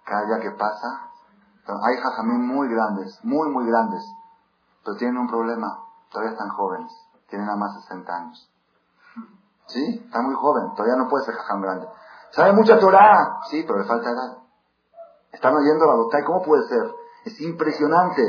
[0.05, 1.09] cada día que pasa,
[1.67, 4.05] hay Jajamim muy grandes, muy, muy grandes,
[4.85, 6.93] pero tienen un problema, todavía están jóvenes,
[7.29, 8.51] tienen a más de 60 años.
[9.69, 10.03] ¿Sí?
[10.05, 11.89] Está muy joven, todavía no puede ser Jajam grande.
[12.33, 13.41] ¿Sabe mucha Torah?
[13.51, 14.39] Sí, pero le falta edad.
[15.33, 16.25] ¿Están oyendo la botella?
[16.25, 16.91] ¿Cómo puede ser?
[17.25, 18.23] Es impresionante.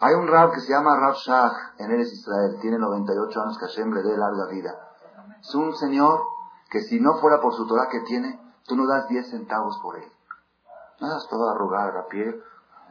[0.00, 2.58] Hay un rab que se llama Rab Shah en Eres Israel.
[2.60, 4.74] Tiene 98 años que Hashem le dé larga vida.
[5.40, 6.20] Es un señor
[6.70, 9.96] que si no fuera por su Torah que tiene, tú no das 10 centavos por
[9.96, 10.10] él.
[11.00, 12.42] Nada, es todo arrugar la piel,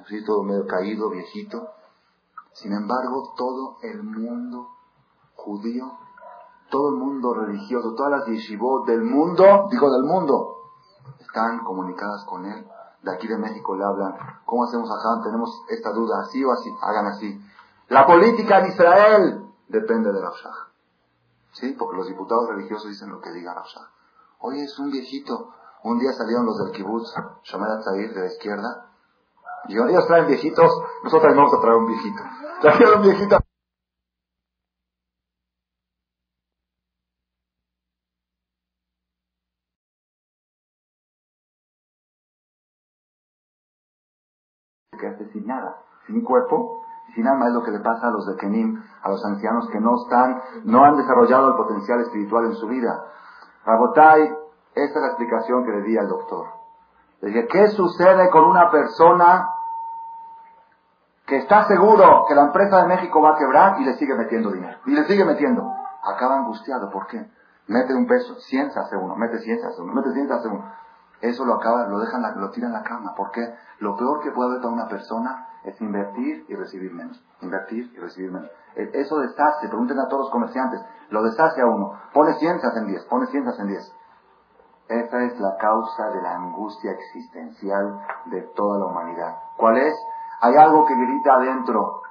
[0.04, 1.72] así todo medio caído, viejito.
[2.54, 4.70] Sin embargo, todo el mundo
[5.36, 5.98] judío,
[6.70, 10.56] todo el mundo religioso, todas las yeshivot del mundo, digo del mundo,
[11.20, 12.68] están comunicadas con él.
[13.02, 15.22] De aquí de México le hablan, ¿cómo hacemos acá?
[15.24, 17.42] Tenemos esta duda, así o así, hagan así.
[17.90, 20.68] La política en Israel depende de Rafshah.
[21.54, 21.76] ¿Sí?
[21.78, 23.90] Porque los diputados religiosos dicen lo que diga Rafshah.
[24.40, 25.54] Oye, es un viejito.
[25.84, 27.14] Un día salieron los del kibbutz,
[27.44, 28.88] Shomer Tzair, de la izquierda,
[29.68, 30.72] y ellos traen viejitos,
[31.04, 32.24] nosotros vamos a traer un viejito.
[32.62, 33.38] Trajeron un viejito.
[45.48, 46.84] Sin nada, sin cuerpo,
[47.16, 49.80] sin alma es lo que le pasa a los de Kenim, a los ancianos que
[49.80, 53.06] no están, no han desarrollado el potencial espiritual en su vida.
[53.66, 54.24] Rabotai,
[54.76, 56.48] esta es la explicación que le di al doctor.
[57.22, 59.50] Le dije, ¿qué sucede con una persona
[61.26, 64.52] que está seguro que la empresa de México va a quebrar y le sigue metiendo
[64.52, 64.80] dinero?
[64.86, 65.64] Y le sigue metiendo.
[66.04, 67.26] Acaba angustiado, ¿por qué?
[67.68, 70.72] Mete un peso, 100 hace uno, mete 100 hace uno, mete 100 hace uno.
[71.22, 73.14] Eso lo acaba, lo dejan, lo tiran en la cama.
[73.16, 73.42] ¿Por qué?
[73.80, 77.24] Lo peor que puede haber para una persona es invertir y recibir menos.
[77.42, 78.50] Invertir y recibir menos.
[78.76, 81.94] E, eso deshace, pregunten a todos los comerciantes, lo deshace a uno.
[82.14, 83.94] Pone 100, se hacen 10, pone 100, se hacen 10.
[84.90, 89.36] Esa es la causa de la angustia existencial de toda la humanidad.
[89.58, 89.94] ¿Cuál es?
[90.42, 92.02] Hay algo que grita adentro.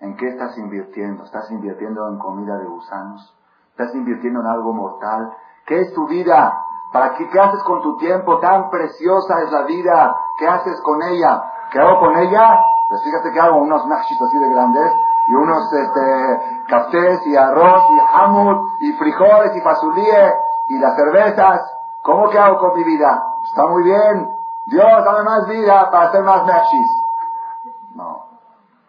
[0.00, 1.24] ¿En qué estás invirtiendo?
[1.24, 3.36] ¿Estás invirtiendo en comida de gusanos?
[3.70, 5.32] ¿Estás invirtiendo en algo mortal?
[5.66, 6.54] ¿Qué es tu vida?
[6.92, 8.38] ¿Para qué, qué haces con tu tiempo?
[8.40, 10.16] Tan preciosa es la vida.
[10.36, 11.40] ¿Qué haces con ella?
[11.70, 12.60] ¿Qué hago con ella?
[12.88, 14.92] Pues fíjate que hago unos nachos así de grandes
[15.28, 20.34] y unos este, cafés y arroz y hamut y frijoles y fazulíe
[20.68, 21.60] y las cervezas.
[22.02, 23.22] ¿Cómo que hago con mi vida?
[23.44, 24.36] Está muy bien.
[24.66, 26.90] Dios, dame más vida para hacer más machis.
[27.94, 28.24] No.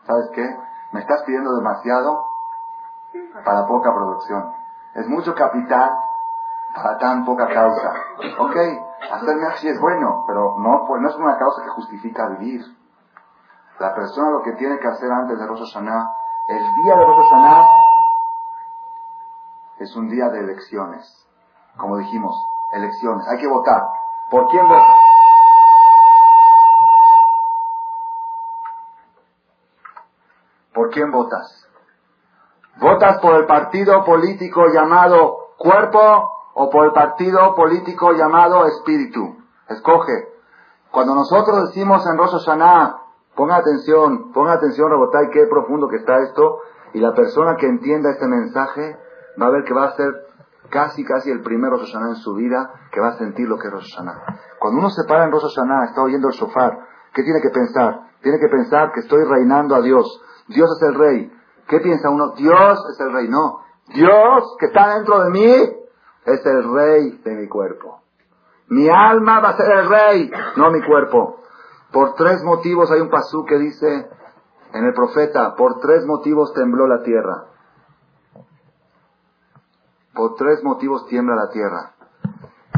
[0.07, 0.57] ¿Sabes qué?
[0.91, 2.25] Me estás pidiendo demasiado
[3.45, 4.53] para poca producción.
[4.95, 5.91] Es mucho capital
[6.73, 7.93] para tan poca causa.
[8.39, 8.55] Ok,
[9.11, 12.61] hacer machis es bueno, pero no, no es una causa que justifica vivir.
[13.79, 16.13] La persona lo que tiene que hacer antes de Rosh Hashanah,
[16.47, 17.67] el día de Rosh Hashanah
[19.79, 21.27] es un día de elecciones.
[21.77, 22.35] Como dijimos,
[22.71, 23.27] elecciones.
[23.27, 23.81] Hay que votar.
[24.29, 24.95] ¿Por quién vota?
[30.73, 31.67] ¿Por quién votas?
[32.77, 39.37] ¿Votas por el partido político llamado cuerpo o por el partido político llamado espíritu?
[39.69, 40.27] Escoge.
[40.91, 42.97] Cuando nosotros decimos en Rosh Hashanah,
[43.35, 46.59] ponga atención, ponga atención, Rabotay, qué profundo que está esto,
[46.93, 48.97] y la persona que entienda este mensaje
[49.41, 50.13] va a ver que va a ser
[50.69, 53.67] casi, casi el primer Rosh Hashanah en su vida que va a sentir lo que
[53.67, 53.95] es Rosh.
[54.59, 56.77] Cuando uno se para en Rosh está oyendo el shofar,
[57.13, 58.11] ¿qué tiene que pensar?
[58.21, 60.21] Tiene que pensar que estoy reinando a Dios.
[60.47, 61.31] Dios es el rey.
[61.67, 62.33] ¿Qué piensa uno?
[62.35, 63.29] Dios es el rey.
[63.29, 63.61] No.
[63.93, 65.80] Dios que está dentro de mí
[66.25, 68.01] es el rey de mi cuerpo.
[68.67, 71.41] Mi alma va a ser el rey, no mi cuerpo.
[71.91, 74.09] Por tres motivos hay un pasú que dice
[74.73, 77.47] en el profeta, por tres motivos tembló la tierra.
[80.13, 81.93] Por tres motivos tiembla la tierra.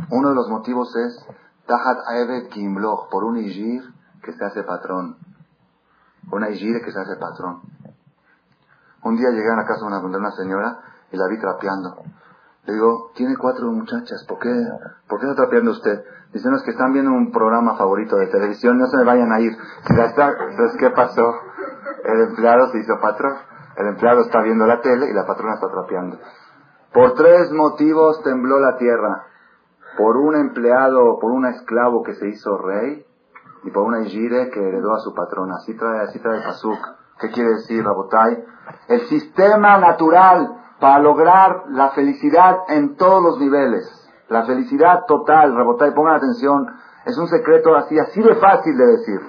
[0.09, 1.25] Uno de los motivos es
[1.65, 3.83] Tahat Aevet Kimloch, por un Ijir
[4.23, 5.17] que se hace patrón.
[6.31, 7.61] Una Ijir que se hace patrón.
[9.03, 10.79] Un día llegué a la casa de una, señora
[11.11, 12.03] y la vi trapeando.
[12.66, 14.49] Le digo, tiene cuatro muchachas, ¿por qué,
[15.09, 16.03] ¿por qué está trapeando usted?
[16.32, 19.39] Dicen, es que están viendo un programa favorito de televisión, no se me vayan a
[19.39, 19.51] ir.
[19.89, 21.34] Entonces, ¿qué pasó?
[22.05, 23.36] El empleado se hizo patrón.
[23.76, 26.18] El empleado está viendo la tele y la patrona está trapeando.
[26.93, 29.28] Por tres motivos tembló la tierra.
[29.97, 33.05] Por un empleado, por un esclavo que se hizo rey
[33.64, 35.55] y por una Ijire que heredó a su patrona.
[35.55, 36.80] Así trae, así trae Pasuk.
[37.20, 38.43] ¿Qué quiere decir, Rabotai?
[38.88, 43.89] El sistema natural para lograr la felicidad en todos los niveles.
[44.27, 46.67] La felicidad total, Rabotai, pongan atención,
[47.05, 49.21] es un secreto así, así de fácil de decir.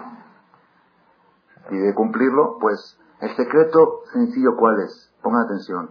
[1.70, 5.14] Y de cumplirlo, pues, el secreto sencillo, ¿cuál es?
[5.22, 5.90] Pongan atención.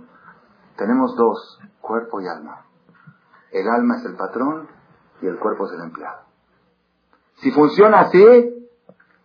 [0.76, 2.66] Tenemos dos, cuerpo y alma.
[3.54, 4.68] El alma es el patrón
[5.22, 6.24] y el cuerpo es el empleado.
[7.36, 8.22] Si funciona así,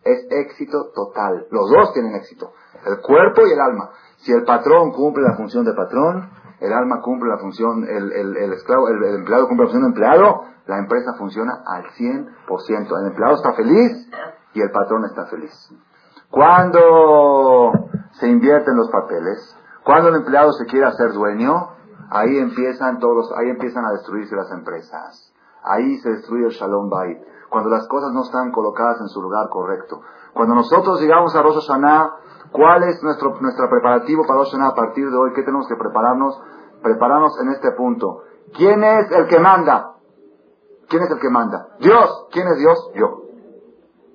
[0.05, 1.49] es éxito total.
[1.51, 2.53] Los dos tienen éxito,
[2.87, 3.91] el cuerpo y el alma.
[4.19, 8.53] Si el patrón cumple la función de patrón, el alma cumple la función, el, el,
[8.53, 13.01] esclavo, el, empleado cumple la función de empleado, la empresa funciona al 100%.
[13.01, 14.11] El empleado está feliz
[14.55, 15.53] y el patrón está feliz.
[16.31, 17.73] Cuando
[18.21, 21.71] se invierten los papeles, cuando el empleado se quiere hacer dueño,
[22.11, 25.33] ahí empiezan todos, ahí empiezan a destruirse las empresas.
[25.69, 27.19] Ahí se destruye el Shalom Bait.
[27.49, 30.01] Cuando las cosas no están colocadas en su lugar correcto.
[30.35, 32.11] Cuando nosotros llegamos a Rosh Hashanah,
[32.53, 35.33] ¿cuál es nuestro, nuestro preparativo para Rosh a partir de hoy?
[35.35, 36.41] ¿Qué tenemos que prepararnos?
[36.83, 38.23] Prepararnos en este punto.
[38.55, 39.95] ¿Quién es el que manda?
[40.89, 41.69] ¿Quién es el que manda?
[41.81, 42.29] Dios.
[42.31, 42.91] ¿Quién es Dios?
[42.95, 43.23] Yo.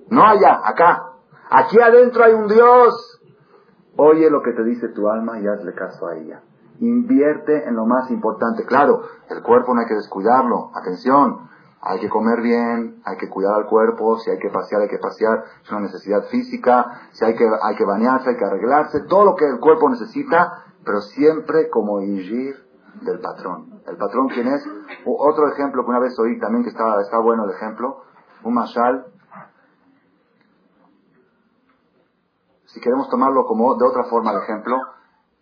[0.08, 1.10] No allá, acá.
[1.50, 3.20] Aquí adentro hay un Dios.
[3.96, 6.42] Oye lo que te dice tu alma y hazle caso a ella.
[6.80, 8.64] Invierte en lo más importante.
[8.64, 10.70] Claro, el cuerpo no hay que descuidarlo.
[10.74, 11.48] Atención.
[11.86, 14.98] Hay que comer bien, hay que cuidar al cuerpo, si hay que pasear, hay que
[14.98, 19.26] pasear, es una necesidad física, si hay que, hay que bañarse, hay que arreglarse, todo
[19.26, 22.56] lo que el cuerpo necesita, pero siempre como ir
[23.02, 23.82] del patrón.
[23.86, 24.66] ¿El patrón quién es?
[25.04, 28.02] otro ejemplo que una vez oí también que está, está bueno el ejemplo,
[28.42, 29.06] un mashal.
[32.66, 34.78] Si queremos tomarlo como de otra forma el ejemplo,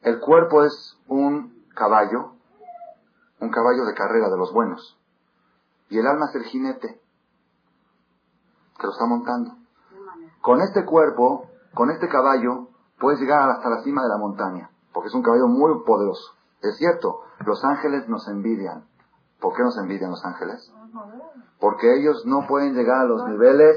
[0.02, 2.32] el cuerpo es un caballo,
[3.40, 4.98] un caballo de carrera de los buenos.
[5.88, 7.00] Y el alma es el jinete
[8.78, 9.56] que lo está montando.
[10.40, 15.08] Con este cuerpo, con este caballo, puedes llegar hasta la cima de la montaña, porque
[15.08, 16.34] es un caballo muy poderoso.
[16.62, 18.84] Es cierto, los ángeles nos envidian.
[19.40, 20.72] ¿Por qué nos envidian los ángeles?
[21.60, 23.76] Porque ellos no pueden llegar a los niveles.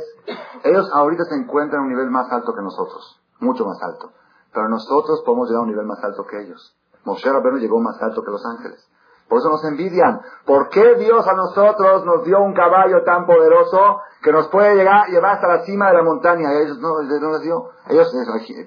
[0.63, 4.11] Ellos ahorita se encuentran a un nivel más alto que nosotros, mucho más alto.
[4.56, 6.78] Pero nosotros podemos llegar a un nivel más alto que ellos.
[7.03, 8.89] Moshe Rabbeinu llegó más alto que los ángeles.
[9.28, 10.22] Por eso nos envidian.
[10.45, 15.10] ¿Por qué Dios a nosotros nos dio un caballo tan poderoso que nos puede llegar,
[15.10, 16.53] llevar hasta la cima de la montaña?
[16.53, 17.70] Y ellos no, no les dio.
[17.89, 18.10] Ellos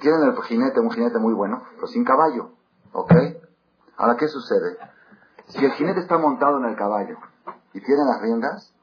[0.00, 2.50] tienen el jinete, un jinete muy bueno, pero sin caballo.
[2.92, 3.12] ¿Ok?
[3.96, 4.76] Ahora, ¿qué sucede?
[5.46, 7.16] Si el jinete está montado en el caballo
[7.72, 8.74] y tiene las riendas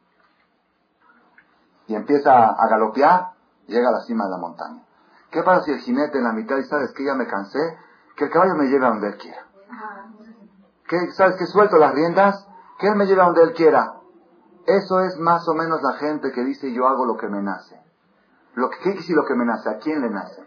[1.87, 3.33] y empieza a galopear,
[3.67, 4.84] llega a la cima de la montaña.
[5.31, 7.59] ¿Qué pasa si el jinete en la mitad y sabes que ya me cansé?
[8.15, 9.45] Que el caballo me lleve a donde él quiera.
[10.87, 12.47] ¿Qué, ¿Sabes que suelto las riendas?
[12.79, 13.93] Que él me lleve a donde él quiera.
[14.65, 17.79] Eso es más o menos la gente que dice yo hago lo que me nace.
[18.55, 19.69] Lo que, ¿Qué dice lo que me nace?
[19.69, 20.43] ¿A quién le nace?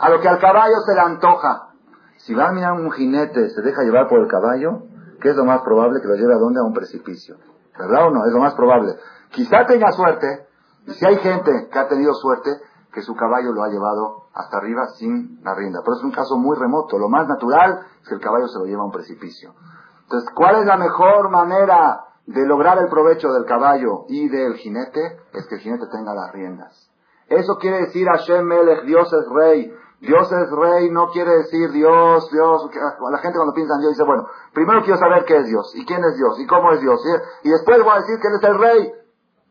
[0.00, 1.68] A lo que al caballo se le antoja.
[2.16, 4.82] Si va a mirar un jinete, se deja llevar por el caballo,
[5.20, 6.60] ¿qué es lo más probable que lo lleve a dónde?
[6.60, 7.36] A un precipicio.
[7.78, 8.26] ¿Verdad o no?
[8.26, 8.96] Es lo más probable.
[9.30, 10.48] Quizá tenga suerte,
[10.86, 12.50] y si hay gente que ha tenido suerte,
[12.92, 15.80] que su caballo lo ha llevado hasta arriba sin la rienda.
[15.84, 16.98] Pero es un caso muy remoto.
[16.98, 19.54] Lo más natural es que el caballo se lo lleva a un precipicio.
[20.02, 25.20] Entonces, ¿cuál es la mejor manera de lograr el provecho del caballo y del jinete?
[25.32, 26.90] Es que el jinete tenga las riendas.
[27.26, 29.74] Eso quiere decir Hashem Melech, Dios es rey.
[30.00, 32.70] Dios es rey no quiere decir Dios, Dios.
[33.10, 35.84] La gente cuando piensa en Dios dice, bueno, primero quiero saber qué es Dios, y
[35.84, 37.00] quién es Dios, y cómo es Dios,
[37.42, 38.92] y, después voy a decir que Él es el rey.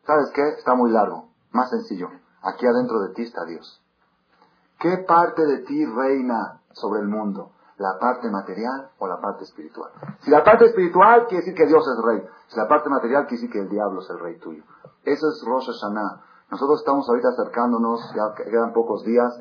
[0.06, 0.42] ¿Sabes qué?
[0.58, 2.10] Está muy largo, más sencillo.
[2.42, 3.82] Aquí adentro de ti está Dios.
[4.80, 7.52] ¿Qué parte de ti reina sobre el mundo?
[7.78, 9.92] ¿La parte material o la parte espiritual?
[10.22, 12.24] Si la parte espiritual quiere decir que Dios es rey.
[12.48, 14.64] Si la parte material quiere decir que el diablo es el rey tuyo.
[15.04, 16.24] Eso es Rosh Hashanah.
[16.50, 19.38] Nosotros estamos ahorita acercándonos, ya quedan pocos días,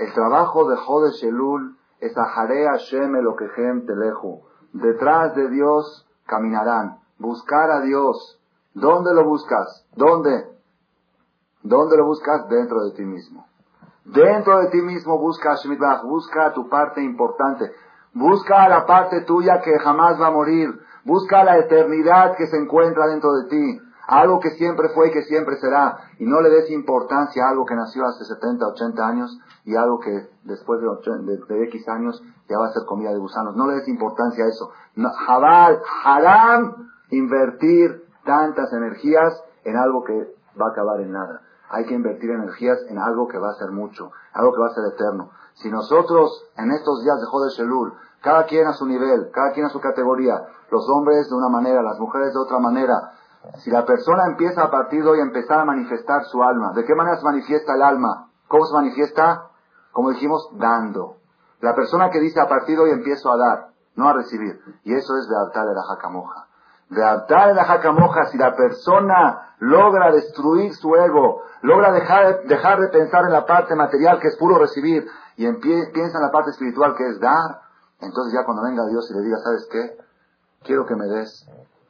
[0.00, 4.40] el trabajo de Jode Shelul es Ahare Hashem Elokehem Teleju.
[4.72, 7.00] Detrás de Dios caminarán.
[7.18, 8.40] Buscar a Dios.
[8.72, 9.86] ¿Dónde lo buscas?
[9.94, 10.48] ¿Dónde?
[11.62, 12.48] ¿Dónde lo buscas?
[12.48, 13.46] Dentro de ti mismo.
[14.04, 17.70] Dentro de ti mismo busca a busca tu parte importante.
[18.12, 20.68] Busca la parte tuya que jamás va a morir.
[21.04, 23.80] Busca la eternidad que se encuentra dentro de ti
[24.10, 27.64] algo que siempre fue y que siempre será, y no le des importancia a algo
[27.64, 30.10] que nació hace 70, 80 años y algo que
[30.42, 33.54] después de, X años ya va a ser comida de gusanos.
[33.54, 34.72] No le des importancia a eso.
[35.26, 41.42] Jabal, haram, invertir tantas energías en algo que va a acabar en nada.
[41.70, 44.74] Hay que invertir energías en algo que va a ser mucho, algo que va a
[44.74, 45.30] ser eterno.
[45.54, 49.66] Si nosotros en estos días de Joder Shelul, cada quien a su nivel, cada quien
[49.66, 50.34] a su categoría,
[50.70, 53.12] los hombres de una manera, las mujeres de otra manera,
[53.58, 56.84] si la persona empieza a partir de hoy a empezar a manifestar su alma, ¿de
[56.84, 58.30] qué manera se manifiesta el alma?
[58.48, 59.46] ¿Cómo se manifiesta?
[59.92, 61.16] Como dijimos, dando.
[61.60, 64.60] La persona que dice a partir de hoy empiezo a dar, no a recibir.
[64.84, 66.49] Y eso es de altar de la jacamoja.
[66.90, 72.80] De altar de la jacamoja, si la persona logra destruir su ego, logra dejar, dejar
[72.80, 76.50] de pensar en la parte material que es puro recibir y piensa en la parte
[76.50, 77.62] espiritual que es dar,
[78.00, 79.96] entonces ya cuando venga Dios y le diga, ¿sabes qué?
[80.64, 81.48] Quiero que me des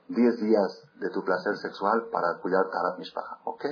[0.08, 3.38] 10 días de tu placer sexual para cuidar a Mishpacha.
[3.44, 3.64] ¿Ok?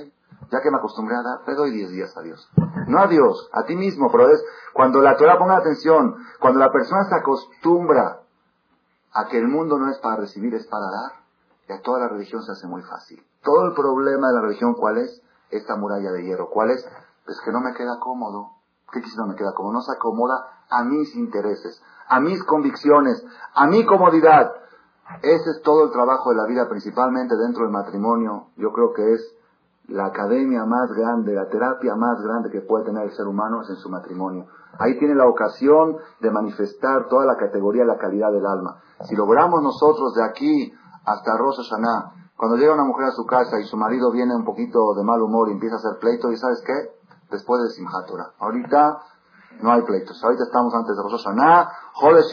[0.51, 2.49] Ya que me acostumbré a dar, te doy 10 días a Dios.
[2.87, 6.71] No a Dios, a ti mismo, pero es cuando la Torah ponga atención, cuando la
[6.71, 8.21] persona se acostumbra
[9.13, 11.19] a que el mundo no es para recibir, es para dar,
[11.67, 13.23] y a toda la religión se hace muy fácil.
[13.43, 15.21] Todo el problema de la religión, ¿cuál es?
[15.51, 16.49] esta muralla de hierro.
[16.49, 16.87] ¿Cuál es?
[17.25, 18.51] Pues que no me queda cómodo.
[18.91, 19.73] ¿Qué quisiera no me queda cómodo?
[19.73, 24.51] No se acomoda a mis intereses, a mis convicciones, a mi comodidad.
[25.21, 28.47] Ese es todo el trabajo de la vida, principalmente dentro del matrimonio.
[28.57, 29.35] Yo creo que es
[29.89, 33.69] la academia más grande, la terapia más grande que puede tener el ser humano es
[33.69, 34.45] en su matrimonio.
[34.77, 38.81] Ahí tiene la ocasión de manifestar toda la categoría, la calidad del alma.
[39.05, 40.73] Si logramos nosotros de aquí
[41.05, 44.45] hasta Rosh Hashanah, cuando llega una mujer a su casa y su marido viene un
[44.45, 46.73] poquito de mal humor y empieza a hacer pleito, ¿y sabes qué?
[47.31, 48.09] Después de Simchat
[48.39, 48.99] Ahorita
[49.61, 50.23] no hay pleitos.
[50.23, 52.23] Ahorita estamos antes de Rosh Hashanah, Jode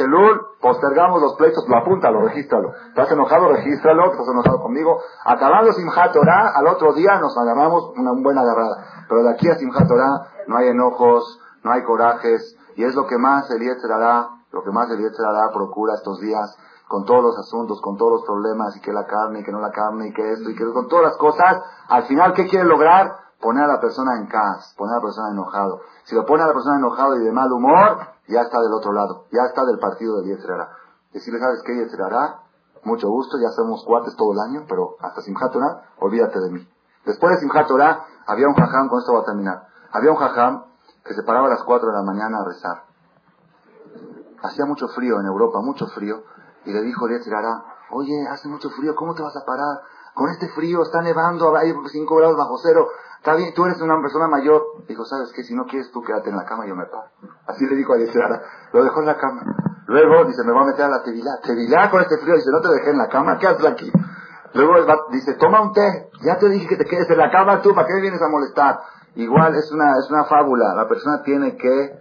[0.61, 2.73] postergamos los pleitos, lo apúntalo, regístralo.
[2.89, 3.49] ¿Estás enojado?
[3.49, 5.01] Regístralo, estás enojado conmigo.
[5.25, 9.05] Acabando Simchat Torah, al otro día nos agarramos una buena agarrada.
[9.09, 13.07] Pero de aquí a Simchat Torah no hay enojos, no hay corajes, y es lo
[13.07, 13.63] que más el
[13.93, 16.57] hará, lo que más el hará procura estos días,
[16.87, 19.61] con todos los asuntos, con todos los problemas, y que la carne, y que no
[19.61, 22.65] la carne, y que esto, y que con todas las cosas, al final, ¿qué quiere
[22.65, 23.26] lograr?
[23.41, 25.81] Poner a la persona en casa, poner a la persona enojado.
[26.05, 28.93] Si lo pone a la persona enojado y de mal humor, ya está del otro
[28.93, 30.71] lado, ya está del partido del Yetzirará.
[31.13, 32.41] Decirle, ¿sabes qué, Yetzirará?
[32.85, 35.55] Mucho gusto, ya somos cuates todo el año, pero hasta Simchat
[35.99, 36.69] olvídate de mí.
[37.05, 37.69] Después de Simchat
[38.27, 40.65] había un jajam, con esto va a terminar, había un jajam
[41.05, 42.85] que se paraba a las 4 de la mañana a rezar.
[44.43, 46.23] Hacía mucho frío en Europa, mucho frío,
[46.65, 49.83] y le dijo Yetzirará, oye, hace mucho frío, ¿cómo te vas a parar?
[50.15, 52.89] Con este frío, está nevando, hay 5 grados bajo cero,
[53.19, 54.63] Está bien, tú eres una persona mayor.
[54.89, 55.43] Dijo, ¿sabes qué?
[55.43, 57.11] Si no quieres tú quédate en la cama, yo me paro.
[57.47, 58.43] Así le dijo a Yetzirara.
[58.73, 59.43] Lo dejó en la cama.
[59.87, 61.41] Luego dice, me voy a meter a la tevilá.
[61.43, 62.35] Tevilá con este frío.
[62.35, 63.91] Dice, no te dejé en la cama, ¿qué haces aquí?
[64.55, 64.75] Luego
[65.11, 66.11] dice, toma un té.
[66.23, 68.81] Ya te dije que te quedes en la cama tú, ¿para qué vienes a molestar?
[69.15, 70.75] Igual es una, es una fábula.
[70.75, 71.99] La persona tiene que,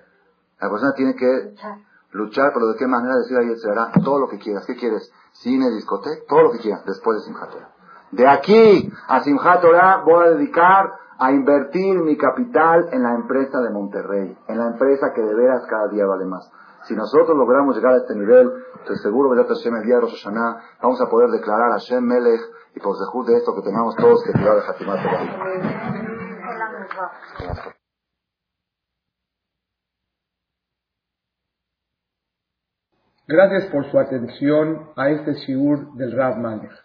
[0.59, 1.55] la persona tiene que
[2.11, 4.65] luchar, pero de qué manera decir a Yetzirara, todo lo que quieras.
[4.65, 5.11] ¿Qué quieres?
[5.33, 7.49] Cine, discoteca, todo lo que quieras, después de Simchat
[8.11, 9.61] De aquí a Simchat
[10.05, 15.13] voy a dedicar a invertir mi capital en la empresa de Monterrey, en la empresa
[15.13, 16.51] que de veras cada día vale más.
[16.83, 18.51] Si nosotros logramos llegar a este nivel,
[18.81, 20.27] estoy seguro que el día de Rosh
[20.81, 22.41] vamos a poder declarar a Shem Melech
[22.75, 24.99] y por dejud de esto que tengamos todos que cuidar de Hatimat
[33.27, 36.84] Gracias por su atención a este shiur del Rav Malech.